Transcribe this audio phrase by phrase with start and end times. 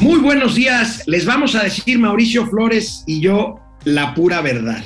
[0.00, 1.02] Muy buenos días.
[1.06, 4.84] Les vamos a decir Mauricio Flores y yo la pura verdad.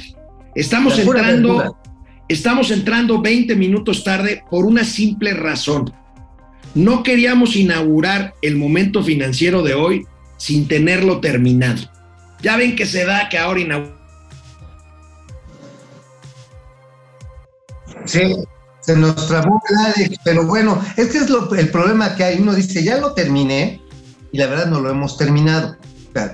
[0.55, 1.77] Estamos entrando,
[2.29, 5.93] estamos entrando 20 minutos tarde por una simple razón.
[6.75, 11.83] No queríamos inaugurar el momento financiero de hoy sin tenerlo terminado.
[12.41, 14.01] Ya ven que se da que ahora inauguramos.
[18.05, 18.35] Sí,
[18.81, 19.61] se nos trabó
[20.25, 22.41] pero bueno, este es el problema que hay.
[22.41, 23.80] Uno dice, ya lo terminé,
[24.33, 25.77] y la verdad no lo hemos terminado.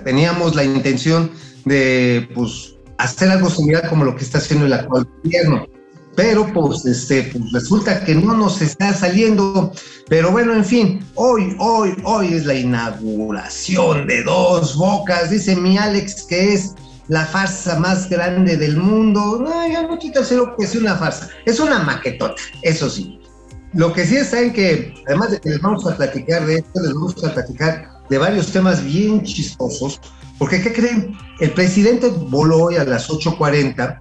[0.04, 1.30] teníamos la intención
[1.64, 5.66] de pues, hacer algo similar como lo que está haciendo el actual gobierno.
[6.14, 9.72] Pero pues, este, pues resulta que no nos está saliendo.
[10.08, 15.30] Pero bueno, en fin, hoy, hoy, hoy es la inauguración de Dos Bocas.
[15.30, 16.74] Dice mi Alex que es
[17.08, 19.38] la farsa más grande del mundo.
[19.42, 21.28] No, ya no quita lo que es una farsa.
[21.44, 23.20] Es una maquetota, eso sí.
[23.76, 26.80] Lo que sí es, saben que, además de que les vamos a platicar de esto,
[26.80, 30.00] les vamos a platicar de varios temas bien chistosos,
[30.38, 31.14] porque ¿qué creen?
[31.40, 34.00] El presidente voló hoy a las 8.40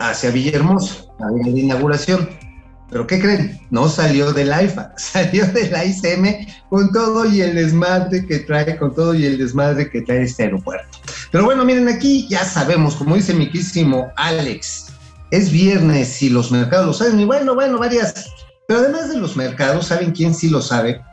[0.00, 2.28] hacia Villahermosa, a la inauguración.
[2.90, 3.60] Pero ¿qué creen?
[3.70, 8.76] No salió del IFA, salió de la ICM con todo y el desmadre que trae,
[8.76, 10.98] con todo y el desmadre que trae este aeropuerto.
[11.30, 14.88] Pero bueno, miren, aquí ya sabemos, como dice mi quísimo Alex,
[15.30, 18.26] es viernes y los mercados lo saben, y bueno, bueno, varias
[18.72, 21.04] pero además de los mercados, ¿saben quién sí lo sabe?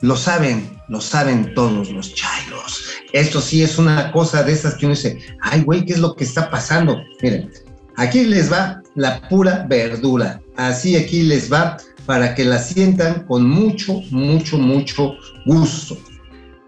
[0.00, 2.84] Lo saben, lo saben todos los chairos.
[3.12, 6.14] Esto sí es una cosa de esas que uno dice, ay, güey, ¿qué es lo
[6.14, 7.02] que está pasando?
[7.20, 7.50] Miren,
[7.96, 10.40] aquí les va la pura verdura.
[10.56, 15.14] Así aquí les va para que la sientan con mucho, mucho, mucho
[15.46, 15.98] gusto.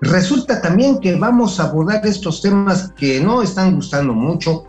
[0.00, 4.65] Resulta también que vamos a abordar estos temas que no están gustando mucho.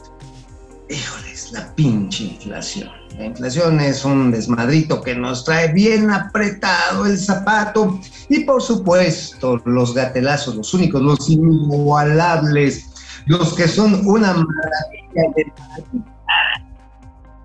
[0.87, 7.17] Híjoles, la pinche inflación la inflación es un desmadrito que nos trae bien apretado el
[7.17, 7.99] zapato
[8.29, 12.89] y por supuesto los gatelazos, los únicos, los inigualables,
[13.25, 15.53] los que son una maravilla de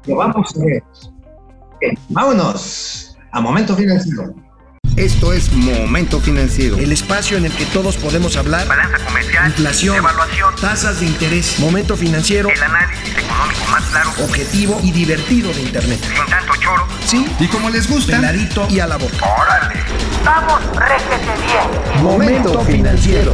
[0.07, 0.83] Lo vamos a ver.
[2.09, 4.35] vámonos a Momento Financiero.
[5.01, 6.77] Esto es Momento Financiero.
[6.77, 8.69] El espacio en el que todos podemos hablar.
[8.69, 9.47] Balanza comercial.
[9.47, 9.97] Inflación.
[9.97, 10.55] Evaluación.
[10.61, 11.59] Tasas de interés.
[11.59, 12.51] Momento Financiero.
[12.51, 14.11] El análisis económico más claro.
[14.23, 16.01] Objetivo y divertido de Internet.
[16.03, 16.87] Sin tanto choro.
[17.07, 17.27] Sí.
[17.41, 18.17] Y como les gusta.
[18.17, 19.25] Peladito y a la boca.
[19.25, 19.81] ¡Órale!
[20.23, 22.03] ¡Vamos, réjete bien!
[22.05, 23.33] Momento Financiero.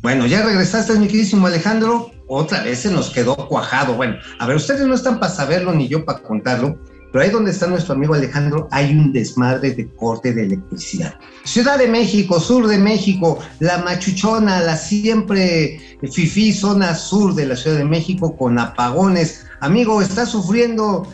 [0.00, 2.12] Bueno, ya regresaste, mi queridísimo Alejandro.
[2.28, 3.92] Otra vez se nos quedó cuajado.
[3.92, 6.78] Bueno, a ver, ustedes no están para saberlo ni yo para contarlo
[7.12, 11.14] pero ahí donde está nuestro amigo Alejandro hay un desmadre de corte de electricidad.
[11.44, 17.56] Ciudad de México, sur de México, la machuchona, la siempre fifí zona sur de la
[17.56, 19.46] Ciudad de México con apagones.
[19.60, 21.06] Amigo, está sufriendo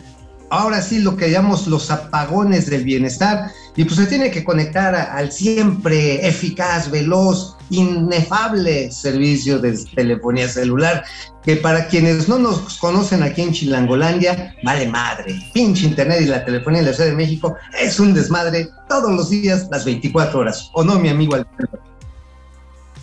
[0.49, 4.95] ahora sí lo que llamamos los apagones del bienestar y pues se tiene que conectar
[4.95, 11.03] al siempre eficaz, veloz, inefable servicio de telefonía celular,
[11.43, 15.39] que para quienes no nos conocen aquí en Chilangolandia, vale madre.
[15.53, 19.29] Pinche internet y la telefonía en la Ciudad de México es un desmadre todos los
[19.29, 20.69] días, las 24 horas.
[20.73, 21.79] ¿O no, mi amigo Alejandro?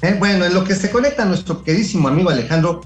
[0.02, 2.82] Eh, bueno, en lo que se conecta nuestro queridísimo amigo Alejandro,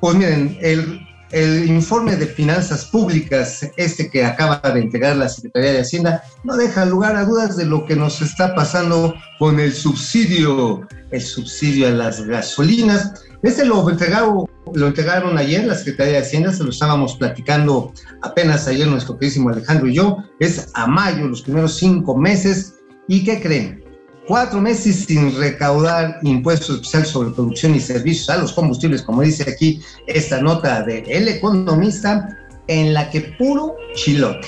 [0.00, 1.00] pues miren, el
[1.32, 6.56] el informe de finanzas públicas, este que acaba de entregar la Secretaría de Hacienda, no
[6.56, 11.88] deja lugar a dudas de lo que nos está pasando con el subsidio, el subsidio
[11.88, 13.24] a las gasolinas.
[13.42, 17.92] Este lo entregaron, lo entregaron ayer la Secretaría de Hacienda, se lo estábamos platicando
[18.22, 22.74] apenas ayer nuestro queridísimo Alejandro y yo, es a mayo, los primeros cinco meses.
[23.08, 23.89] ¿Y qué creen?
[24.26, 29.50] Cuatro meses sin recaudar impuestos especiales sobre producción y servicios a los combustibles, como dice
[29.50, 32.36] aquí esta nota de Economista,
[32.66, 34.46] en la que puro chilote,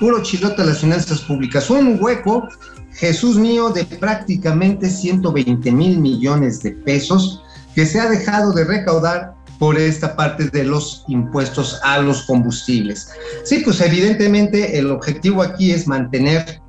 [0.00, 1.68] puro chilote a las finanzas públicas.
[1.68, 2.48] Un hueco,
[2.94, 7.42] Jesús mío, de prácticamente 120 mil millones de pesos
[7.74, 13.10] que se ha dejado de recaudar por esta parte de los impuestos a los combustibles.
[13.44, 16.60] Sí, pues evidentemente el objetivo aquí es mantener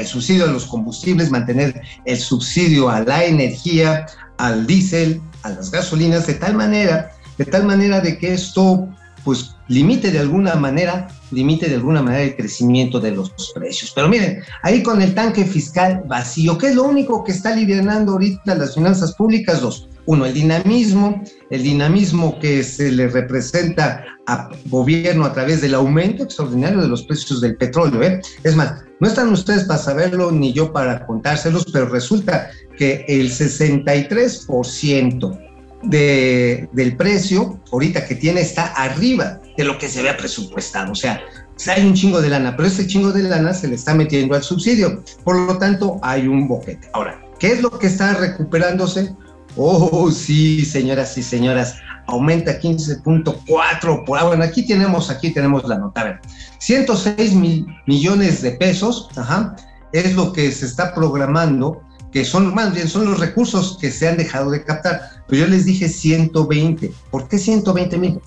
[0.00, 4.06] el subsidio a los combustibles, mantener el subsidio a la energía,
[4.38, 8.88] al diésel, a las gasolinas, de tal manera, de tal manera de que esto
[9.24, 13.92] pues limite de alguna manera, limite de alguna manera el crecimiento de los precios.
[13.94, 18.12] Pero miren, ahí con el tanque fiscal vacío, ¿qué es lo único que está aliviando
[18.12, 19.60] ahorita las finanzas públicas?
[19.60, 25.74] Dos, uno, el dinamismo, el dinamismo que se le representa al gobierno a través del
[25.74, 28.02] aumento extraordinario de los precios del petróleo.
[28.02, 28.20] ¿eh?
[28.42, 33.30] Es más, no están ustedes para saberlo ni yo para contárselos, pero resulta que el
[33.30, 35.38] 63%
[35.82, 40.92] de, del precio ahorita que tiene está arriba de lo que se había presupuestado.
[40.92, 41.20] O sea,
[41.66, 44.42] hay un chingo de lana, pero ese chingo de lana se le está metiendo al
[44.42, 45.02] subsidio.
[45.24, 46.88] Por lo tanto, hay un boquete.
[46.92, 49.14] Ahora, ¿qué es lo que está recuperándose?
[49.56, 51.76] Oh, sí, señoras y señoras,
[52.10, 56.00] aumenta 15.4 por Bueno, aquí tenemos, aquí tenemos la nota.
[56.00, 56.20] A ver,
[56.58, 59.56] 106 mil millones de pesos, ajá,
[59.92, 64.08] es lo que se está programando, que son más bien son los recursos que se
[64.08, 65.00] han dejado de captar.
[65.28, 66.92] Pero yo les dije 120.
[67.10, 68.20] ¿Por qué 120 mil?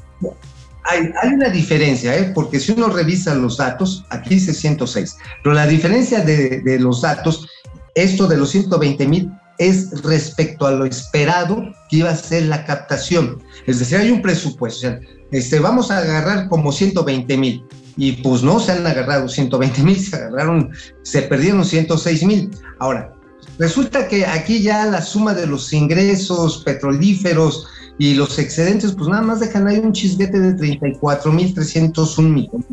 [0.85, 2.31] Hay, hay, una diferencia, ¿eh?
[2.35, 7.01] porque si uno revisa los datos, aquí dice 106, pero la diferencia de, de los
[7.01, 7.47] datos,
[7.95, 12.65] esto de los 120 mil es respecto a lo esperado que iba a ser la
[12.65, 13.41] captación.
[13.67, 14.95] Es decir, hay un presupuesto,
[15.31, 17.65] este, vamos a agarrar como 120 mil
[17.95, 20.71] y pues no se han agarrado 120 mil, se agarraron,
[21.03, 22.51] se perdieron 106 mil.
[22.79, 23.13] Ahora,
[23.59, 27.67] resulta que aquí ya la suma de los ingresos petrolíferos
[27.99, 32.65] y los excedentes, pues nada más dejan ahí un chisguete de 34 mil 301 millones.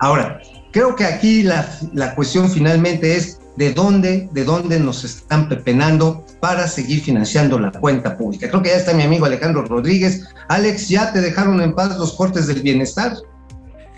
[0.00, 0.40] Ahora,
[0.72, 6.24] creo que aquí la, la cuestión finalmente es de dónde, de dónde nos están pepenando
[6.40, 8.48] para seguir financiando la cuenta pública.
[8.48, 10.28] Creo que ya está mi amigo Alejandro Rodríguez.
[10.48, 13.14] Alex, ¿ya te dejaron en paz los cortes del bienestar?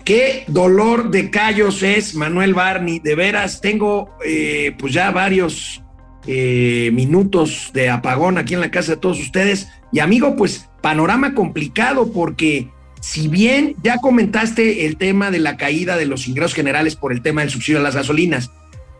[0.05, 2.99] Qué dolor de callos es Manuel Barney.
[2.99, 5.83] De veras, tengo eh, pues ya varios
[6.25, 9.67] eh, minutos de apagón aquí en la casa de todos ustedes.
[9.91, 12.69] Y amigo, pues panorama complicado porque
[13.01, 17.21] si bien ya comentaste el tema de la caída de los ingresos generales por el
[17.21, 18.51] tema del subsidio a las gasolinas,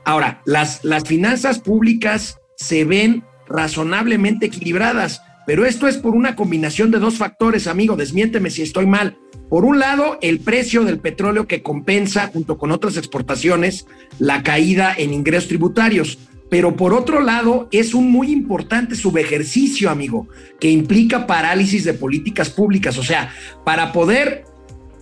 [0.07, 6.92] Ahora, las, las finanzas públicas se ven razonablemente equilibradas, pero esto es por una combinación
[6.92, 9.18] de dos factores, amigo, desmiénteme si estoy mal.
[9.50, 13.86] Por un lado, el precio del petróleo que compensa, junto con otras exportaciones,
[14.18, 16.18] la caída en ingresos tributarios.
[16.50, 22.50] Pero por otro lado, es un muy importante subejercicio, amigo, que implica parálisis de políticas
[22.50, 22.98] públicas.
[22.98, 23.33] O sea,
[23.65, 24.45] para poder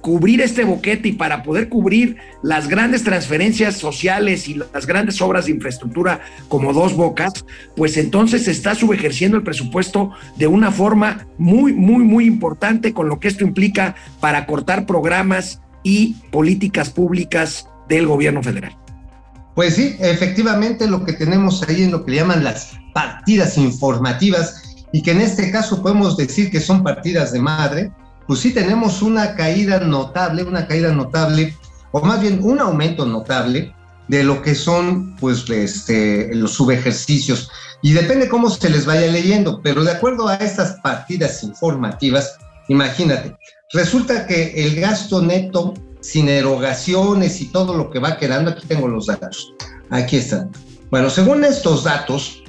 [0.06, 5.46] cubrir este boquete y para poder cubrir las grandes transferencias sociales y las grandes obras
[5.46, 7.44] de infraestructura como dos bocas,
[7.76, 13.10] pues entonces se está subejerciendo el presupuesto de una forma muy, muy, muy importante con
[13.10, 18.78] lo que esto implica para cortar programas y políticas públicas del gobierno federal.
[19.56, 25.02] Pues sí, efectivamente lo que tenemos ahí en lo que llaman las partidas informativas y
[25.02, 27.92] que en este caso podemos decir que son partidas de madre,
[28.28, 31.56] pues sí tenemos una caída notable, una caída notable,
[31.92, 33.74] o más bien un aumento notable
[34.08, 37.50] de lo que son pues este, los subejercicios.
[37.82, 42.38] Y depende cómo se les vaya leyendo, pero de acuerdo a estas partidas informativas,
[42.68, 43.36] imagínate,
[43.74, 48.88] resulta que el gasto neto sin erogaciones y todo lo que va quedando, aquí tengo
[48.88, 49.54] los datos,
[49.90, 50.52] aquí están.
[50.92, 52.44] Bueno, según estos datos,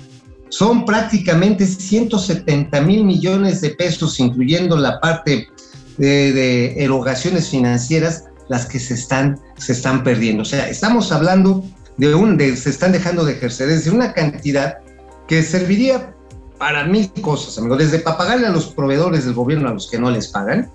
[0.48, 5.48] son prácticamente 170 mil millones de pesos, incluyendo la parte
[5.98, 10.42] de, erogaciones financieras las que se están, se están perdiendo.
[10.42, 11.64] O sea, estamos hablando
[11.96, 14.78] de un, de, se están dejando de ejercer, es decir, una cantidad
[15.26, 16.14] que serviría
[16.58, 19.98] para mil cosas, amigo, desde para pagarle a los proveedores del gobierno a los que
[19.98, 20.70] no les pagan,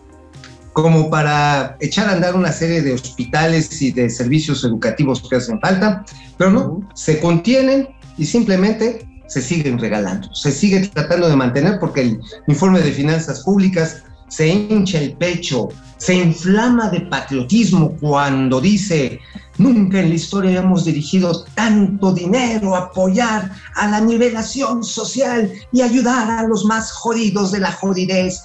[0.74, 5.60] como para echar a andar una serie de hospitales y de servicios educativos que hacen
[5.60, 6.06] falta,
[6.38, 12.02] pero no, se contienen y simplemente se siguen regalando, se sigue tratando de mantener porque
[12.02, 15.68] el informe de finanzas públicas se hincha el pecho,
[15.98, 19.20] se inflama de patriotismo cuando dice,
[19.58, 25.82] nunca en la historia habíamos dirigido tanto dinero a apoyar a la nivelación social y
[25.82, 28.42] ayudar a los más jodidos de la jodidez.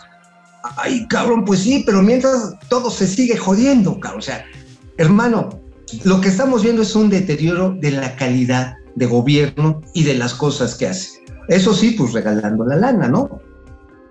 [0.76, 4.18] Ay, cabrón, pues sí, pero mientras todo se sigue jodiendo, cabrón.
[4.18, 4.44] O sea,
[4.98, 5.60] hermano,
[6.02, 10.34] lo que estamos viendo es un deterioro de la calidad de gobierno y de las
[10.34, 11.22] cosas que hace.
[11.48, 13.40] Eso sí, pues regalando la lana, ¿no?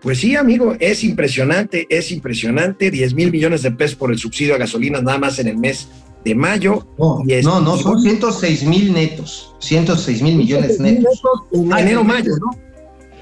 [0.05, 4.53] Pues sí, amigo, es impresionante, es impresionante, 10 mil millones de pesos por el subsidio
[4.53, 5.87] a gasolinas nada más en el mes
[6.23, 6.85] de mayo.
[6.99, 11.23] No, no, no, son 106 mil netos, 106 mil millones netos.
[11.51, 12.55] En enero, mayo, ¿no?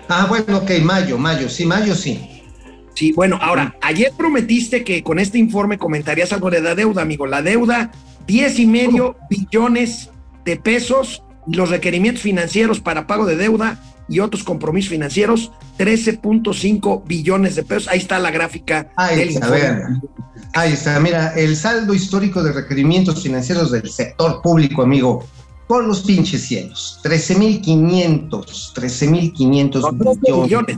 [0.10, 2.20] Ah, bueno, ok, mayo, mayo, sí, mayo sí.
[2.96, 7.26] Sí, bueno, ahora, ayer prometiste que con este informe comentarías algo de la deuda, amigo.
[7.28, 7.94] La deuda,
[8.28, 10.10] 10 y medio billones
[10.44, 17.56] de pesos, los requerimientos financieros para pago de deuda, y otros compromisos financieros, 13.5 billones
[17.56, 17.88] de pesos.
[17.88, 18.92] Ahí está la gráfica.
[18.96, 19.48] Ahí está,
[20.54, 25.26] Ahí está, mira, el saldo histórico de requerimientos financieros del sector público, amigo,
[25.68, 30.78] por los pinches cielos, 13.500, 13.500 millones,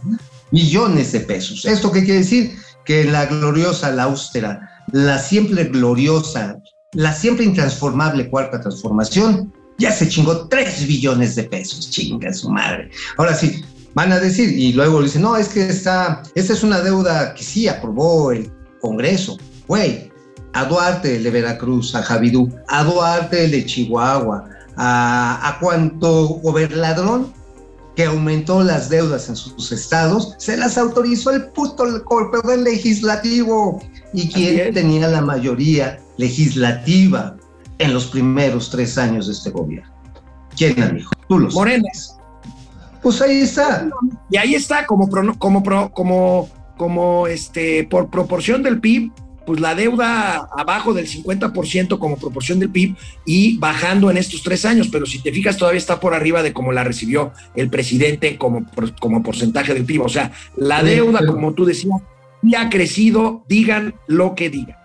[0.51, 1.65] millones de pesos.
[1.65, 2.55] ¿Esto qué quiere decir?
[2.85, 6.59] Que la gloriosa, la austera, la siempre gloriosa,
[6.93, 12.89] la siempre intransformable cuarta transformación ya se chingó 3 billones de pesos, chinga su madre.
[13.17, 13.63] Ahora sí,
[13.93, 17.43] van a decir, y luego dicen, no, es que esta, esta es una deuda que
[17.43, 18.51] sí aprobó el
[18.81, 19.37] Congreso.
[19.67, 20.11] Güey,
[20.53, 26.27] a Duarte el de Veracruz, a Javidú, a Duarte el de Chihuahua, a, a cuanto
[26.43, 27.33] gobernadrón
[27.95, 33.81] que aumentó las deudas en sus estados, se las autorizó el puto poder legislativo.
[34.13, 37.37] ¿Y quién tenía la mayoría legislativa
[37.79, 39.91] en los primeros tres años de este gobierno?
[40.57, 41.09] ¿Quién, amigo?
[41.27, 41.83] Tú lo Morena.
[41.93, 42.17] sabes.
[43.01, 43.87] Pues ahí está.
[44.31, 49.11] Y ahí está, como, pro- como, pro- como, como este, por proporción del PIB,
[49.45, 52.95] pues la deuda abajo del 50% como proporción del PIB
[53.27, 56.51] y bajando en estos tres años, pero si te fijas todavía está por arriba de
[56.51, 58.65] como la recibió el presidente como,
[58.99, 60.01] como porcentaje del PIB.
[60.01, 62.01] O sea, la deuda, como tú decías,
[62.41, 64.77] sí ha crecido, digan lo que digan.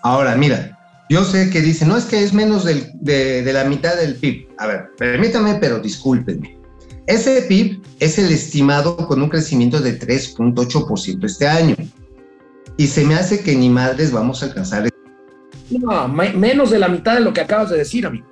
[0.00, 0.78] Ahora, mira,
[1.10, 4.48] yo sé que dicen, no es que es menos del- de, la mitad del PIB.
[4.58, 6.58] A ver, permítame, pero discúlpenme.
[7.06, 11.76] Ese PIB es el estimado con un crecimiento de 3.8% este año.
[12.76, 14.88] Y se me hace que ni madres vamos a alcanzar.
[15.70, 18.26] No, me- menos de la mitad de lo que acabas de decir, amigo.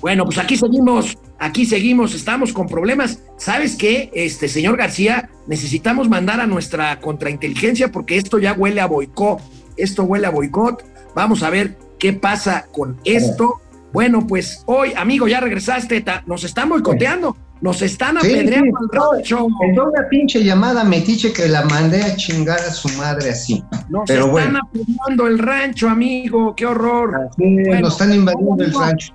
[0.00, 3.20] Bueno, pues aquí seguimos, aquí seguimos, estamos con problemas.
[3.38, 5.30] ¿Sabes qué, este señor García?
[5.46, 9.40] Necesitamos mandar a nuestra contrainteligencia porque esto ya huele a boicot.
[9.76, 10.84] Esto huele a boicot.
[11.16, 13.62] Vamos a ver qué pasa con esto.
[13.90, 16.04] Bueno, pues hoy, amigo, ya regresaste.
[16.26, 19.46] Nos están boicoteando, nos están apedreando sí, al rancho.
[19.62, 23.64] En una pinche llamada metiche que la mandé a chingar a su madre así.
[23.88, 24.60] Nos pero están bueno.
[24.62, 26.54] apedreando el rancho, amigo.
[26.54, 27.30] Qué horror.
[27.38, 29.14] Nos están invadiendo el rancho.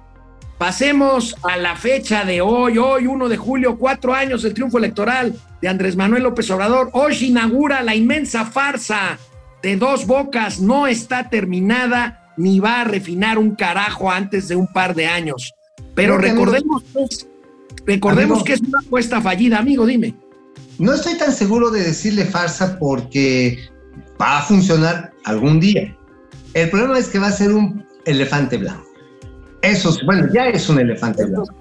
[0.58, 5.36] Pasemos a la fecha de hoy, hoy 1 de julio, cuatro años del triunfo electoral
[5.62, 6.90] de Andrés Manuel López Obrador.
[6.94, 9.20] Hoy inaugura la inmensa farsa
[9.64, 14.68] de dos bocas, no está terminada ni va a refinar un carajo antes de un
[14.68, 15.54] par de años.
[15.96, 17.28] Pero Creo que, amigo- recordemos, que es-
[17.86, 18.46] recordemos Amigo.
[18.46, 20.16] que es una apuesta fallida, amigo, dime.
[20.80, 23.60] No estoy tan seguro de decirle farsa porque
[24.20, 25.96] va a funcionar algún día.
[26.54, 28.86] El problema es que va a ser un elefante blanco.
[29.62, 31.54] Eso, es- bueno, ya es un elefante blanco.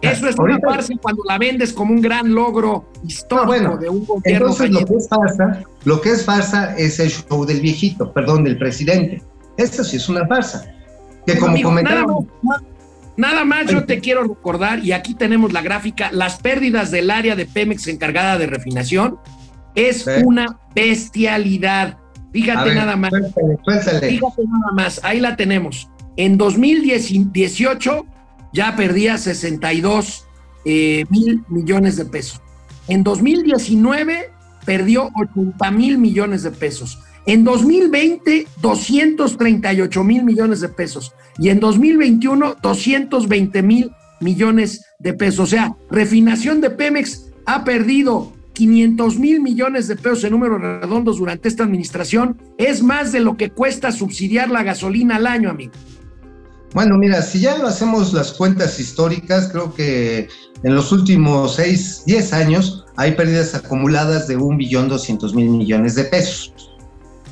[0.00, 3.76] Eso es Ahorita- una farsa cuando la vendes como un gran logro histórico Ah, bueno,
[3.78, 7.44] de un gobierno Entonces, lo que es farsa, lo que es farsa es el show
[7.44, 9.22] del viejito, perdón, del presidente.
[9.56, 10.64] Eso sí es una farsa.
[11.26, 12.62] Que como Amigo, nada comentaba, más,
[13.16, 17.34] nada más yo te quiero recordar, y aquí tenemos la gráfica, las pérdidas del área
[17.34, 19.18] de Pemex encargada de refinación
[19.74, 20.10] es Sí.
[20.24, 21.98] una bestialidad.
[22.32, 24.08] Fíjate ver, nada más, suéltale, suéltale.
[24.10, 25.90] fíjate nada más, ahí la tenemos.
[26.16, 28.06] En 2018
[28.52, 30.26] ya perdía 62
[30.64, 32.40] eh, mil millones de pesos.
[32.88, 34.30] En 2019
[34.64, 36.98] perdió 80 mil millones de pesos.
[37.26, 41.12] En 2020, 238 mil millones de pesos.
[41.38, 43.90] Y en 2021, 220 mil
[44.20, 45.40] millones de pesos.
[45.40, 51.18] O sea, refinación de Pemex ha perdido 500 mil millones de pesos en números redondos
[51.18, 52.38] durante esta administración.
[52.56, 55.72] Es más de lo que cuesta subsidiar la gasolina al año, amigo.
[56.74, 60.28] Bueno, mira, si ya lo hacemos las cuentas históricas, creo que
[60.62, 65.94] en los últimos 6, 10 años hay pérdidas acumuladas de un billón doscientos mil millones
[65.94, 66.52] de pesos.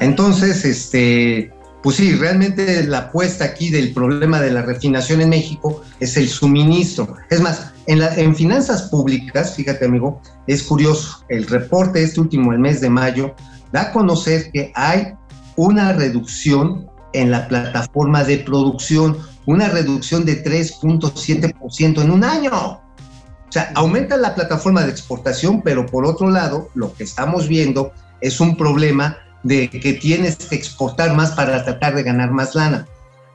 [0.00, 1.52] Entonces, este,
[1.82, 6.28] pues sí, realmente la apuesta aquí del problema de la refinación en México es el
[6.28, 7.14] suministro.
[7.30, 12.58] Es más, en, en finanzas públicas, fíjate amigo, es curioso, el reporte este último, el
[12.58, 13.34] mes de mayo,
[13.70, 15.14] da a conocer que hay
[15.56, 16.88] una reducción
[17.20, 22.50] en la plataforma de producción, una reducción de 3.7% en un año.
[22.52, 27.92] O sea, aumenta la plataforma de exportación, pero por otro lado, lo que estamos viendo
[28.20, 32.86] es un problema de que tienes que exportar más para tratar de ganar más lana.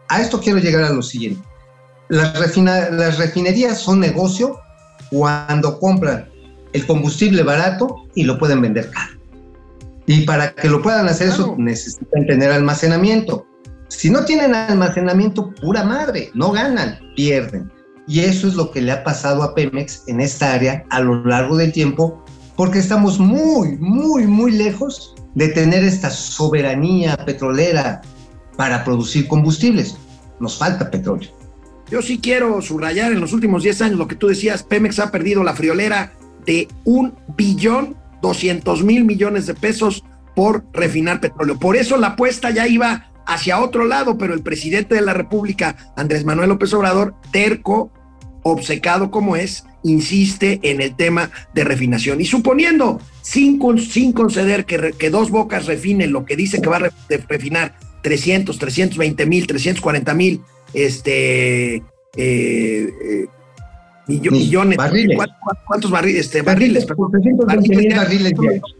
[0.10, 1.42] A esto quiero llegar a lo siguiente.
[2.10, 4.60] Las, refina- las refinerías son negocio
[5.10, 6.30] cuando compran
[6.74, 9.14] el combustible barato y lo pueden vender caro.
[10.06, 13.46] Y para que lo puedan hacer eso necesitan tener almacenamiento.
[13.92, 17.70] Si no tienen almacenamiento, pura madre, no ganan, pierden.
[18.08, 21.26] Y eso es lo que le ha pasado a Pemex en esta área a lo
[21.26, 22.24] largo del tiempo,
[22.56, 28.02] porque estamos muy, muy, muy lejos de tener esta soberanía petrolera
[28.56, 29.98] para producir combustibles.
[30.40, 31.30] Nos falta petróleo.
[31.90, 35.12] Yo sí quiero subrayar en los últimos 10 años lo que tú decías, Pemex ha
[35.12, 36.14] perdido la friolera
[36.46, 41.60] de un billón 200 mil millones de pesos por refinar petróleo.
[41.60, 45.76] Por eso la apuesta ya iba hacia otro lado, pero el presidente de la República,
[45.96, 47.92] Andrés Manuel López Obrador, terco,
[48.44, 52.22] obcecado como es, insiste en el tema de refinación.
[52.22, 56.62] Y suponiendo, sin, con- sin conceder que, re- que dos bocas refinen lo que dice
[56.62, 56.90] que va a
[57.28, 60.42] refinar 300, 320 mil, 340 mil
[60.74, 61.84] este, eh,
[62.18, 63.26] eh,
[64.08, 65.16] millones, barriles.
[65.18, 66.26] ¿cuántos, cuántos barriles?
[66.26, 67.12] Este, barriles, perdón.
[67.12, 68.76] 320 mil barriles diarios.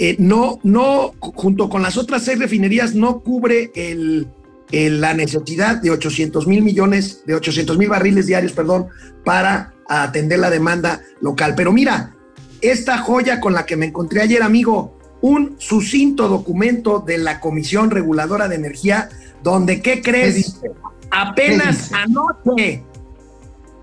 [0.00, 4.28] Eh, no, no, junto con las otras seis refinerías, no cubre el,
[4.70, 8.86] el- la necesidad de 800 mil millones, de 800 mil barriles diarios, perdón,
[9.24, 11.54] para atender la demanda local.
[11.56, 12.14] Pero mira,
[12.60, 17.90] esta joya con la que me encontré ayer, amigo, un sucinto documento de la Comisión
[17.90, 19.08] Reguladora de Energía,
[19.42, 20.60] donde, ¿qué ¿Qué crees?
[21.10, 22.84] Apenas anoche,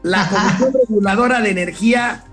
[0.03, 0.29] la.
[0.29, 2.23] Comisión Reguladora de Energía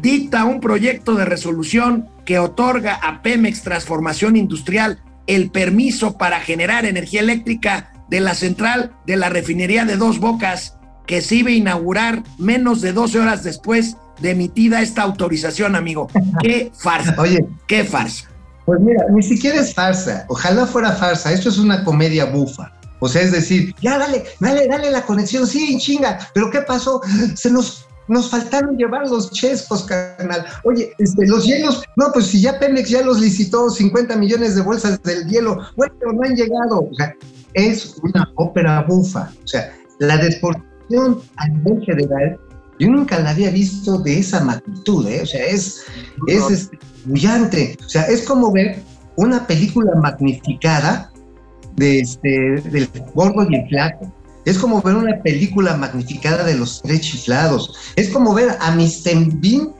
[0.00, 6.84] dicta un proyecto de resolución que otorga a Pemex Transformación Industrial el permiso para generar
[6.84, 11.54] energía eléctrica de la central de la refinería de Dos Bocas, que se iba a
[11.54, 16.08] inaugurar menos de 12 horas después de emitida esta autorización, amigo.
[16.42, 17.14] ¡Qué farsa!
[17.16, 18.28] Oye, ¡Qué farsa!
[18.66, 20.26] Pues mira, ni siquiera es farsa.
[20.28, 21.32] Ojalá fuera farsa.
[21.32, 22.74] Esto es una comedia bufa.
[23.00, 26.18] O sea, es decir, ya dale, dale, dale la conexión, sí, chinga.
[26.34, 27.00] Pero ¿qué pasó?
[27.34, 30.44] Se nos, nos faltaron llevar los chescos, carnal.
[30.64, 34.62] Oye, este, los hielos, no, pues si ya Pemex ya los licitó 50 millones de
[34.62, 36.88] bolsas del hielo, bueno, no han llegado.
[36.90, 37.14] O sea,
[37.54, 39.30] es una ópera bufa.
[39.44, 42.38] O sea, la deportación a nivel general,
[42.78, 45.22] yo nunca la había visto de esa magnitud, ¿eh?
[45.22, 45.84] O sea, es,
[46.26, 47.76] es este, brillante.
[47.84, 48.82] O sea, es como ver
[49.16, 51.10] una película magnificada
[51.76, 52.28] de este,
[52.70, 54.12] del gordo y el flaco.
[54.48, 57.92] Es como ver una película magnificada de los tres chiflados.
[57.96, 59.30] Es como ver a Mr.
[59.34, 59.74] Bean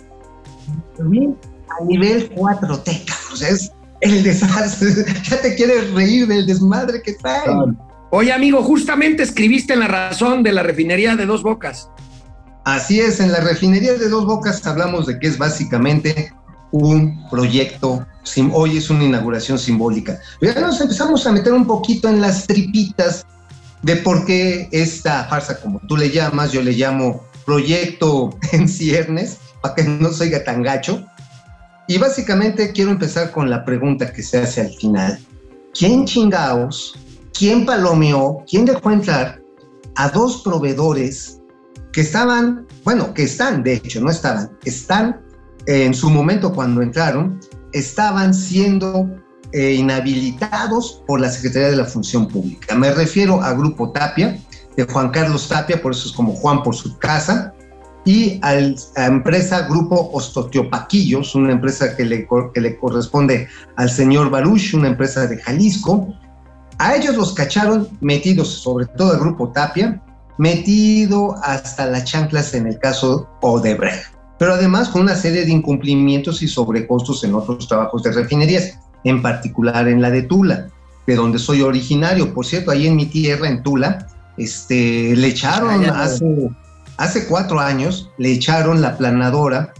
[0.98, 2.84] a nivel 4T.
[2.84, 3.32] cabrón.
[3.32, 3.72] O sea, es
[4.02, 5.06] el desastre.
[5.30, 7.78] Ya te quieres reír del desmadre que traen.
[8.10, 11.88] Oye, amigo, justamente escribiste en la razón de la refinería de Dos Bocas.
[12.66, 16.30] Así es, en la refinería de Dos Bocas hablamos de que es básicamente
[16.72, 18.06] un proyecto,
[18.52, 20.20] hoy es una inauguración simbólica.
[20.42, 23.24] Ya nos empezamos a meter un poquito en las tripitas
[23.82, 29.38] de por qué esta farsa, como tú le llamas, yo le llamo proyecto en ciernes,
[29.60, 31.04] para que no se oiga tan gacho.
[31.86, 35.18] Y básicamente quiero empezar con la pregunta que se hace al final.
[35.72, 36.98] ¿Quién chingaos,
[37.32, 39.40] quién palomeó, quién dejó entrar
[39.96, 41.40] a dos proveedores
[41.92, 45.20] que estaban, bueno, que están, de hecho, no estaban, están
[45.66, 47.40] eh, en su momento cuando entraron,
[47.72, 49.08] estaban siendo
[49.52, 52.74] eh, inhabilitados por la Secretaría de la Función Pública.
[52.74, 54.38] Me refiero a Grupo Tapia,
[54.76, 57.52] de Juan Carlos Tapia, por eso es como Juan por su casa,
[58.04, 64.30] y al- a empresa Grupo Ostotiopaquillos, una empresa que le, que le corresponde al señor
[64.30, 66.08] Baruch, una empresa de Jalisco.
[66.78, 70.00] A ellos los cacharon metidos, sobre todo al Grupo Tapia,
[70.38, 76.40] metido hasta las chanclas en el caso Odebrecht, pero además con una serie de incumplimientos
[76.42, 80.68] y sobrecostos en otros trabajos de refinerías, en particular en la de Tula,
[81.06, 82.34] de donde soy originario.
[82.34, 84.06] Por cierto, ahí en mi tierra, en Tula,
[84.36, 86.50] este, le echaron hace,
[86.96, 89.72] hace cuatro años, le echaron la planadora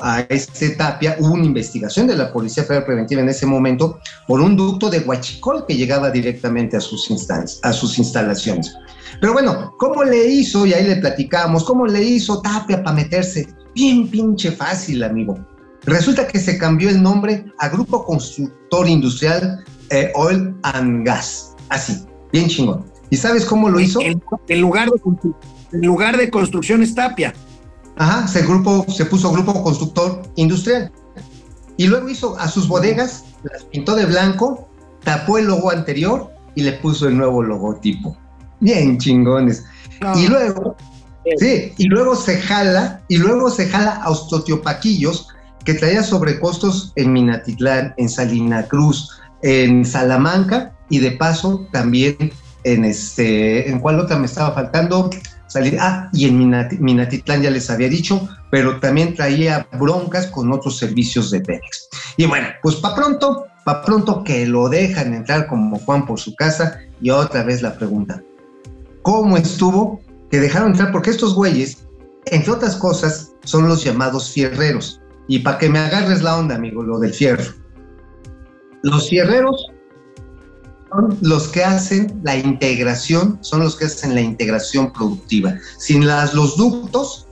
[0.00, 4.40] a este Tapia, hubo una investigación de la Policía Federal Preventiva en ese momento por
[4.40, 8.74] un ducto de huachicol que llegaba directamente a sus, instancias, a sus instalaciones.
[9.20, 10.66] Pero bueno, ¿cómo le hizo?
[10.66, 13.48] Y ahí le platicamos, ¿cómo le hizo Tapia para meterse?
[13.74, 15.38] Bien pinche fácil, amigo.
[15.86, 21.54] Resulta que se cambió el nombre a Grupo Constructor Industrial eh, Oil and Gas.
[21.68, 22.84] Así, bien chingón.
[23.10, 24.00] ¿Y sabes cómo lo hizo?
[24.00, 25.00] En, en lugar de,
[25.72, 27.34] en lugar de construcciones Tapia.
[27.96, 30.90] Ajá, se, grupo, se puso Grupo Constructor Industrial.
[31.76, 34.68] Y luego hizo a sus bodegas, las pintó de blanco,
[35.02, 38.16] tapó el logo anterior y le puso el nuevo logotipo.
[38.60, 39.64] Bien chingones.
[40.16, 40.76] Y luego,
[41.36, 45.28] sí, y luego se jala, y luego se jala a Ostotiopaquillos,
[45.64, 49.10] que traía sobrecostos en Minatitlán, en Salina Cruz,
[49.42, 52.32] en Salamanca, y de paso también
[52.64, 55.10] en este, ¿en cuál otra me estaba faltando?
[55.46, 60.52] Salir, ah, y en Minati- Minatitlán ya les había dicho, pero también traía broncas con
[60.52, 61.88] otros servicios de Pemex.
[62.16, 66.34] Y bueno, pues para pronto, para pronto que lo dejan entrar como Juan por su
[66.34, 68.22] casa, y otra vez la pregunta,
[69.02, 70.00] cómo estuvo
[70.30, 71.86] que dejaron entrar, porque estos güeyes,
[72.26, 75.00] entre otras cosas, son los llamados fierreros.
[75.28, 77.44] Y para que me agarres la onda, amigo, lo del fierro.
[78.82, 79.66] Los fierreros
[80.90, 85.54] son los que hacen la integración, son los que hacen la integración productiva.
[85.78, 87.26] Sin las, los ductos,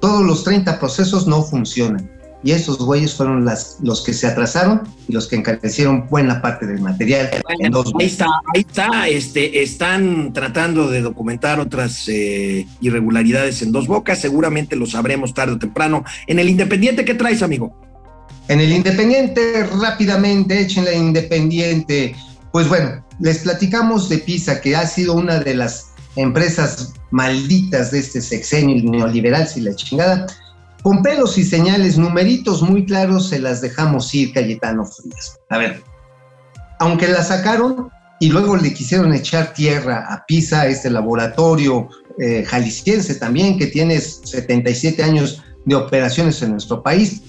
[0.00, 2.10] todos los 30 procesos no funcionan.
[2.46, 6.64] Y esos güeyes fueron las, los que se atrasaron y los que encarecieron buena parte
[6.64, 7.28] del material.
[7.58, 9.08] en dos Ahí está, ahí está.
[9.08, 14.20] Este, están tratando de documentar otras eh, irregularidades en dos bocas.
[14.20, 16.04] Seguramente lo sabremos tarde o temprano.
[16.28, 17.76] En el Independiente, ¿qué traes, amigo?
[18.46, 22.14] En el Independiente, rápidamente, échenle Independiente.
[22.52, 27.98] Pues bueno, les platicamos de PISA, que ha sido una de las empresas malditas de
[27.98, 30.28] este sexenio neoliberal, si la chingada,
[30.86, 35.36] Con pelos y señales, numeritos muy claros, se las dejamos ir, Cayetano Frías.
[35.48, 35.82] A ver,
[36.78, 41.88] aunque la sacaron y luego le quisieron echar tierra a PISA, este laboratorio
[42.20, 47.20] eh, jalisciense también, que tiene 77 años de operaciones en nuestro país,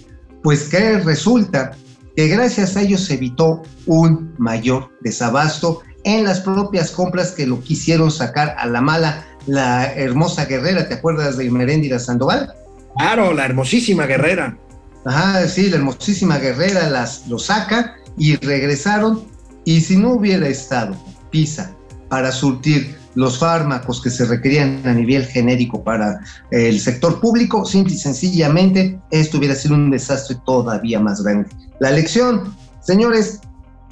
[0.44, 1.72] pues que resulta
[2.16, 7.60] que gracias a ellos se evitó un mayor desabasto en las propias compras que lo
[7.60, 12.54] quisieron sacar a la mala la hermosa guerrera, ¿te acuerdas de Meréndira Sandoval?
[12.96, 14.58] Claro, la hermosísima guerrera.
[15.06, 19.26] Ajá, sí, la hermosísima guerrera las, lo saca y regresaron.
[19.66, 20.96] Y si no hubiera estado
[21.30, 21.76] PISA
[22.10, 26.20] para surtir los fármacos que se requerían a nivel genérico para
[26.52, 31.50] el sector público, simple y sencillamente esto hubiera sido un desastre todavía más grande.
[31.80, 33.42] La lección, señores,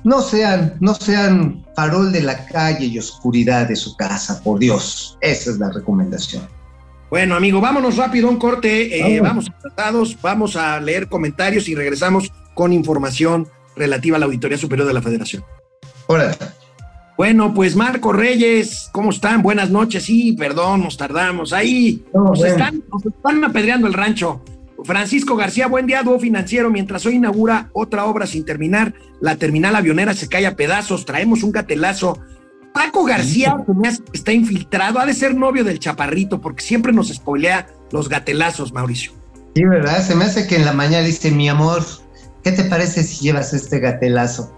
[0.04, 5.18] no sean, no sean farol de la calle y oscuridad de su casa, por Dios.
[5.22, 6.44] Esa es la recomendación.
[7.10, 9.16] Bueno, amigo, vámonos rápido a un corte.
[9.16, 14.58] Eh, vamos tratados, vamos a leer comentarios y regresamos con información relativa a la Auditoría
[14.58, 15.44] Superior de la Federación.
[16.08, 16.36] Hola.
[17.18, 19.42] Bueno, pues Marco Reyes, ¿cómo están?
[19.42, 20.04] Buenas noches.
[20.04, 21.54] Sí, perdón, nos tardamos.
[21.54, 24.44] Ahí nos, están, nos están apedreando el rancho.
[24.84, 26.70] Francisco García, buen día, dúo financiero.
[26.70, 31.06] Mientras hoy inaugura otra obra sin terminar, la terminal avionera se cae a pedazos.
[31.06, 32.20] Traemos un gatelazo.
[32.76, 33.56] Paco García
[34.12, 39.14] está infiltrado, ha de ser novio del chaparrito, porque siempre nos spoilea los gatelazos, Mauricio.
[39.56, 40.06] Sí, ¿verdad?
[40.06, 41.86] Se me hace que en la mañana dice, mi amor,
[42.44, 44.54] ¿qué te parece si llevas este gatelazo?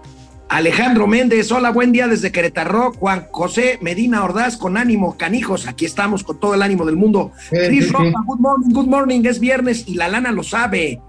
[0.48, 2.92] Alejandro Méndez, hola, buen día desde Querétaro.
[2.94, 7.30] Juan José Medina Ordaz, con ánimo, canijos, aquí estamos con todo el ánimo del mundo.
[7.50, 11.00] Chris Ropa, good morning, good morning, es viernes y la lana lo sabe.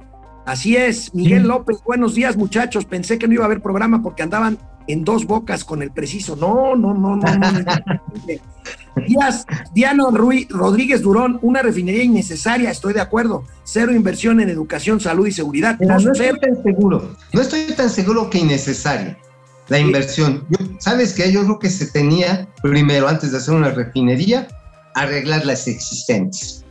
[0.45, 4.22] Así es, Miguel López, buenos días muchachos, pensé que no iba a haber programa porque
[4.22, 6.36] andaban en dos bocas con el preciso.
[6.36, 7.23] No, no, no, no.
[7.38, 7.60] no,
[9.08, 13.43] Díaz, Diana Ruiz, Rodríguez Durón, una refinería innecesaria, estoy de acuerdo.
[13.63, 15.80] Cero inversión en educación, salud y seguridad.
[15.80, 19.17] no, no estoy tan seguro, no estoy tan seguro que innecesaria
[19.69, 20.45] la inversión.
[20.80, 21.32] ¿Sabes qué?
[21.32, 24.47] Yo creo que se tenía primero, antes de hacer una refinería,
[24.95, 26.65] arreglar las existentes.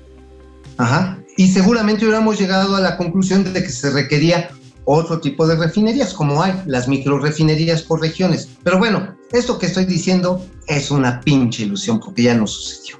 [0.76, 1.18] Ajá.
[1.36, 4.50] Y seguramente hubiéramos llegado a la conclusión de que se requería
[4.90, 8.48] otro tipo de refinerías, como hay las micro refinerías por regiones.
[8.62, 12.96] Pero bueno, esto que estoy diciendo es una pinche ilusión porque ya no sucedió.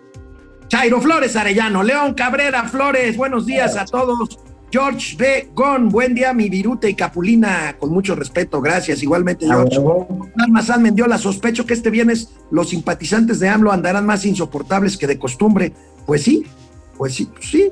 [0.69, 4.39] Chairo Flores Arellano, León Cabrera Flores, buenos días a todos.
[4.71, 5.51] George B.
[5.55, 9.03] Gon, buen día, mi virute y capulina, con mucho respeto, gracias.
[9.03, 9.81] Igualmente, George.
[10.51, 15.19] Mazán Mendiola, sospecho que este viernes los simpatizantes de AMLO andarán más insoportables que de
[15.19, 15.73] costumbre.
[16.05, 16.45] Pues sí,
[16.99, 17.71] pues sí, pues sí.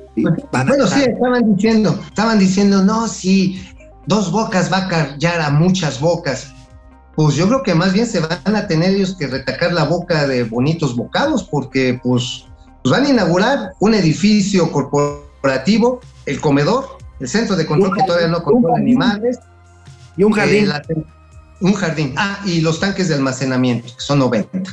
[0.51, 3.61] bueno, sí, estaban diciendo, estaban diciendo, no, sí,
[4.07, 6.53] dos bocas va a callar a muchas bocas.
[7.15, 10.27] Pues yo creo que más bien se van a tener ellos que retacar la boca
[10.27, 12.45] de bonitos bocados, porque pues,
[12.83, 18.27] pues van a inaugurar un edificio corporativo el comedor, el centro de control que todavía
[18.27, 19.39] no controla animales.
[20.15, 20.69] Y un jardín.
[20.89, 21.03] Eh,
[21.61, 22.13] un jardín.
[22.17, 24.71] Ah, y los tanques de almacenamiento, que son 90.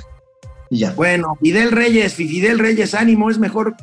[0.71, 0.93] Y ya.
[0.93, 3.75] Bueno, Fidel Reyes, Fidel Reyes, ánimo, es mejor.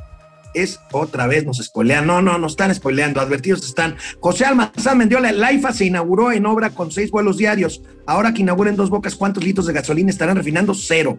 [0.54, 2.06] Es otra vez, nos spoilean.
[2.06, 3.96] No, no, nos están spoileando, advertidos están.
[4.20, 7.82] José Almazán Mendiola, el AIFA se inauguró en obra con seis vuelos diarios.
[8.06, 10.74] Ahora que inauguren dos bocas, ¿cuántos litros de gasolina estarán refinando?
[10.74, 11.18] Cero.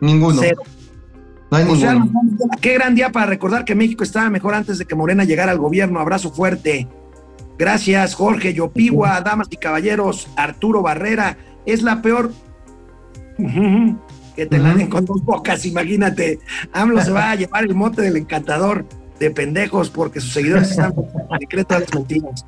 [0.00, 0.40] Ninguno.
[0.40, 0.62] Cero.
[1.50, 2.02] O sea,
[2.60, 5.58] qué gran día para recordar que México estaba mejor antes de que Morena llegara al
[5.58, 6.00] gobierno.
[6.00, 6.88] Abrazo fuerte.
[7.56, 11.38] Gracias, Jorge Yopigua, damas y caballeros, Arturo Barrera.
[11.64, 12.32] Es la peor.
[14.34, 16.40] Que te la den con dos bocas, imagínate.
[16.72, 18.84] AMLO se va a llevar el mote del encantador
[19.18, 20.94] de pendejos porque sus seguidores están
[21.38, 22.44] secreto las mentiras.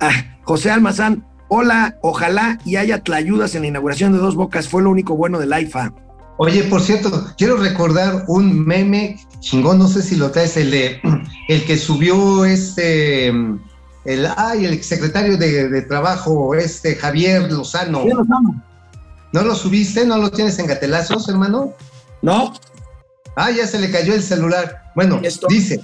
[0.00, 4.68] Ah, José Almazán, hola, ojalá y haya tlayudas en la inauguración de dos bocas.
[4.68, 5.94] Fue lo único bueno del AIFA.
[6.38, 11.00] Oye, por cierto, quiero recordar un meme chingón, no sé si lo traes, el de
[11.48, 13.28] el que subió este
[14.04, 18.04] el ay, el secretario de, trabajo, este Javier Lozano.
[19.32, 20.04] ¿No lo subiste?
[20.04, 21.72] ¿No lo tienes en gatelazos, hermano?
[22.20, 22.52] No.
[23.36, 24.82] Ah, ya se le cayó el celular.
[24.94, 25.80] Bueno, dice,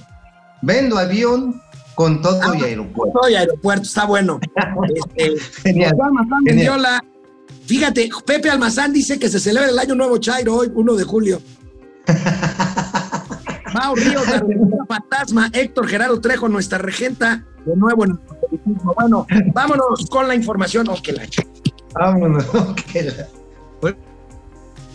[0.61, 1.61] vendo avión
[1.95, 3.19] con todo y ah, aeropuerto.
[3.19, 4.39] Todo y aeropuerto, está bueno.
[4.95, 5.97] este, genial.
[6.45, 7.01] genial.
[7.65, 11.41] Fíjate, Pepe Almazán dice que se celebra el Año Nuevo Chairo hoy, 1 de julio.
[13.73, 14.23] Mau Ríos,
[14.87, 18.17] Fantasma, Héctor Gerardo Trejo, nuestra regenta, de nuevo en el
[18.95, 20.87] Bueno, vámonos con la información.
[21.93, 22.45] Vámonos,